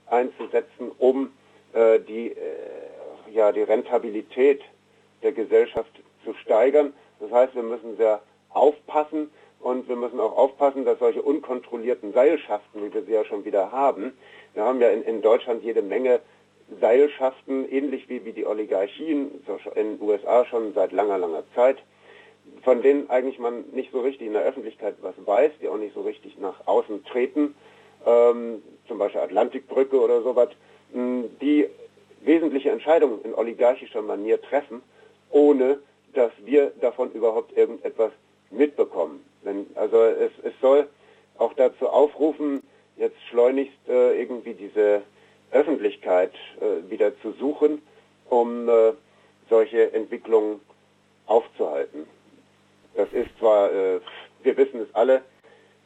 einzusetzen, 0.07 0.91
um 0.99 1.33
äh, 1.73 1.99
die, 2.01 2.29
äh, 2.29 2.35
ja, 3.33 3.53
die 3.53 3.63
Rentabilität 3.63 4.63
der 5.23 5.33
Gesellschaft 5.33 5.91
zu 6.25 6.35
steigern. 6.35 6.93
Das 7.21 7.31
heißt, 7.31 7.55
wir 7.55 7.63
müssen 7.63 7.97
sehr 7.97 8.21
aufpassen. 8.51 9.31
Und 9.61 9.89
wir 9.89 9.97
müssen 9.97 10.21
auch 10.21 10.37
aufpassen, 10.37 10.85
dass 10.85 10.99
solche 10.99 11.23
unkontrollierten 11.23 12.13
Seilschaften, 12.13 12.85
wie 12.85 12.95
wir 12.95 13.03
sie 13.03 13.13
ja 13.13 13.25
schon 13.25 13.45
wieder 13.45 13.73
haben, 13.73 14.13
wir 14.55 14.65
haben 14.65 14.81
ja 14.81 14.89
in, 14.91 15.03
in 15.03 15.23
Deutschland 15.23 15.63
jede 15.63 15.83
Menge 15.83 16.21
Seilschaften, 16.81 17.71
ähnlich 17.71 18.09
wie, 18.09 18.25
wie 18.25 18.33
die 18.33 18.47
Oligarchien 18.47 19.43
in 19.75 19.99
den 19.99 20.01
USA 20.01 20.45
schon 20.45 20.75
seit 20.75 20.93
langer, 20.93 21.19
langer 21.19 21.45
Zeit, 21.55 21.79
von 22.63 22.83
denen 22.83 23.09
eigentlich 23.11 23.39
man 23.39 23.65
nicht 23.73 23.93
so 23.93 24.01
richtig 24.01 24.27
in 24.27 24.33
der 24.35 24.43
Öffentlichkeit 24.43 24.97
was 25.01 25.15
weiß, 25.25 25.53
die 25.61 25.69
auch 25.69 25.79
nicht 25.79 25.95
so 25.95 26.03
richtig 26.03 26.39
nach 26.39 26.67
außen 26.67 27.05
treten, 27.05 27.55
ähm, 28.07 28.63
zum 28.87 28.99
Beispiel 28.99 29.21
Atlantikbrücke 29.21 30.01
oder 30.01 30.23
sowas, 30.23 30.49
die 30.93 31.69
wesentliche 32.23 32.71
Entscheidungen 32.71 33.23
in 33.25 33.35
oligarchischer 33.35 34.03
Manier 34.03 34.41
treffen, 34.41 34.83
ohne 35.31 35.79
dass 36.15 36.33
wir 36.45 36.73
davon 36.81 37.13
überhaupt 37.13 37.57
irgendetwas 37.57 38.13
mitbekommen. 38.59 39.21
Wenn, 39.43 39.67
also 39.75 40.03
es, 40.03 40.33
es 40.43 40.53
soll 40.61 40.89
auch 41.39 41.55
dazu 41.55 41.89
aufrufen, 41.89 42.63
jetzt 42.97 43.17
schleunigst 43.31 43.79
äh, 43.89 44.21
irgendwie 44.21 44.55
diese 44.55 45.03
Öffentlichkeit 45.53 46.33
äh, 46.61 46.91
wieder 46.91 47.19
zu 47.21 47.33
suchen, 47.33 47.81
um 48.29 48.69
äh, 48.69 48.93
solche 49.49 49.93
Entwicklungen 49.95 50.61
aufzuhalten. 51.27 52.05
Das 52.95 53.09
ist 53.13 53.31
zwar, 53.39 53.73
äh, 53.73 54.01
wir 54.43 54.57
wissen 54.57 54.81
es 54.81 54.95
alle, 54.95 55.23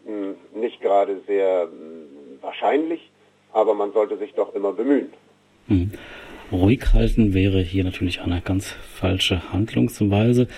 mh, 0.05 0.35
nicht 0.55 0.81
gerade 0.81 1.21
sehr 1.27 1.67
mh, 1.67 2.43
wahrscheinlich, 2.43 3.11
aber 3.53 3.75
man 3.75 3.93
sollte 3.93 4.17
sich 4.17 4.33
doch 4.35 4.55
immer 4.55 4.73
bemühen. 4.73 5.13
Hm. 5.69 5.93
Ruhig 6.51 6.93
halten 6.93 7.33
wäre 7.33 7.61
hier 7.61 7.85
natürlich 7.85 8.21
eine 8.21 8.43
ganz 8.43 8.71
falsche 8.71 9.53
Handlungsweise. 9.53 10.49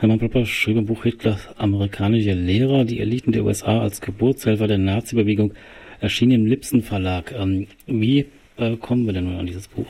Hermann 0.00 0.20
Popper 0.20 0.46
schrieb 0.46 0.76
im 0.76 0.86
Buch 0.86 1.02
Hitlers 1.02 1.48
amerikanische 1.58 2.30
Lehrer, 2.30 2.84
die 2.84 3.00
Eliten 3.00 3.32
der 3.32 3.42
USA 3.42 3.80
als 3.80 4.00
Geburtshelfer 4.00 4.68
der 4.68 4.78
Nazi-Bewegung, 4.78 5.54
erschien 6.00 6.30
im 6.30 6.46
Lipsen 6.46 6.82
Verlag. 6.82 7.32
Ähm, 7.32 7.66
wie 7.86 8.30
äh, 8.58 8.76
kommen 8.76 9.06
wir 9.06 9.12
denn 9.12 9.24
nun 9.24 9.40
an 9.40 9.46
dieses 9.46 9.66
Buch? 9.66 9.88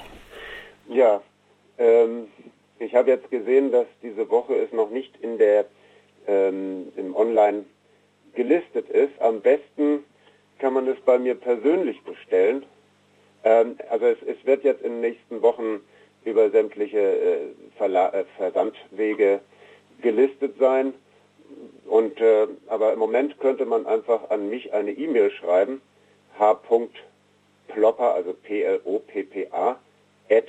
Ja, 0.88 1.20
ähm, 1.76 2.28
ich 2.78 2.94
habe 2.94 3.10
jetzt 3.10 3.30
gesehen, 3.30 3.70
dass 3.70 3.84
diese 4.02 4.30
Woche 4.30 4.54
es 4.54 4.72
noch 4.72 4.88
nicht 4.88 5.14
in 5.20 5.36
der 5.36 5.66
ähm, 6.26 6.86
im 6.96 7.14
Online 7.14 7.66
gelistet 8.34 8.88
ist. 8.88 9.20
Am 9.20 9.42
besten 9.42 10.04
kann 10.58 10.72
man 10.72 10.88
es 10.88 10.98
bei 11.04 11.18
mir 11.18 11.34
persönlich 11.34 12.00
bestellen. 12.04 12.64
Ähm, 13.44 13.76
also 13.90 14.06
es, 14.06 14.16
es, 14.26 14.42
wird 14.46 14.64
jetzt 14.64 14.80
in 14.80 14.92
den 14.92 15.00
nächsten 15.02 15.42
Wochen 15.42 15.80
über 16.24 16.48
sämtliche 16.48 16.98
äh, 17.78 17.84
äh, 17.84 18.24
Versandwege 18.38 19.40
gelistet 20.02 20.56
sein. 20.58 20.94
Und 21.86 22.20
äh, 22.20 22.46
aber 22.66 22.92
im 22.92 22.98
Moment 22.98 23.38
könnte 23.40 23.64
man 23.64 23.86
einfach 23.86 24.30
an 24.30 24.50
mich 24.50 24.72
eine 24.72 24.92
E-Mail 24.92 25.30
schreiben, 25.30 25.80
h. 26.38 26.60
Plopper, 27.68 28.14
also 28.14 28.32
P-L-O-P-P-A, 28.32 29.76
at 30.30 30.44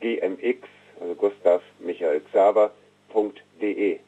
gmx, 0.00 0.58
also 1.00 1.14
Gustav 1.14 1.62
Michael 1.80 2.20
Xaver.de. 2.20 3.98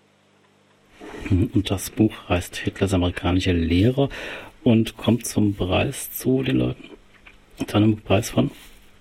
Und 1.31 1.71
das 1.71 1.91
Buch 1.91 2.13
heißt 2.29 2.57
Hitlers 2.57 2.93
amerikanische 2.93 3.53
Lehrer 3.53 4.09
und 4.65 4.97
kommt 4.97 5.27
zum 5.27 5.55
Preis 5.55 6.13
zu 6.13 6.43
den 6.43 6.59
Leuten. 6.59 6.91
Zu 7.67 7.77
einem 7.77 8.01
Preis 8.01 8.31
von? 8.31 8.51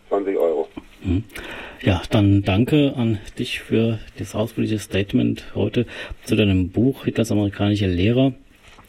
20 0.09 0.37
Euro. 0.37 0.67
Mhm. 1.03 1.23
Ja, 1.81 2.01
dann 2.09 2.43
danke 2.43 2.93
an 2.95 3.19
dich 3.37 3.61
für 3.61 3.99
das 4.17 4.35
ausführliche 4.35 4.79
Statement 4.79 5.55
heute 5.55 5.85
zu 6.23 6.35
deinem 6.35 6.69
Buch 6.69 7.05
Hitlers 7.05 7.31
amerikanische 7.31 7.87
Lehrer. 7.87 8.33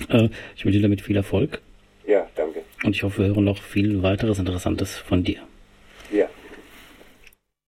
Äh, 0.08 0.28
ich 0.56 0.64
wünsche 0.64 0.78
dir 0.78 0.82
damit 0.82 1.00
viel 1.00 1.16
Erfolg. 1.16 1.60
Ja, 2.06 2.26
danke. 2.34 2.62
Und 2.82 2.96
ich 2.96 3.02
hoffe, 3.04 3.22
wir 3.22 3.28
hören 3.28 3.44
noch 3.44 3.62
viel 3.62 4.02
weiteres 4.02 4.38
Interessantes 4.38 4.96
von 4.96 5.22
dir. 5.22 5.38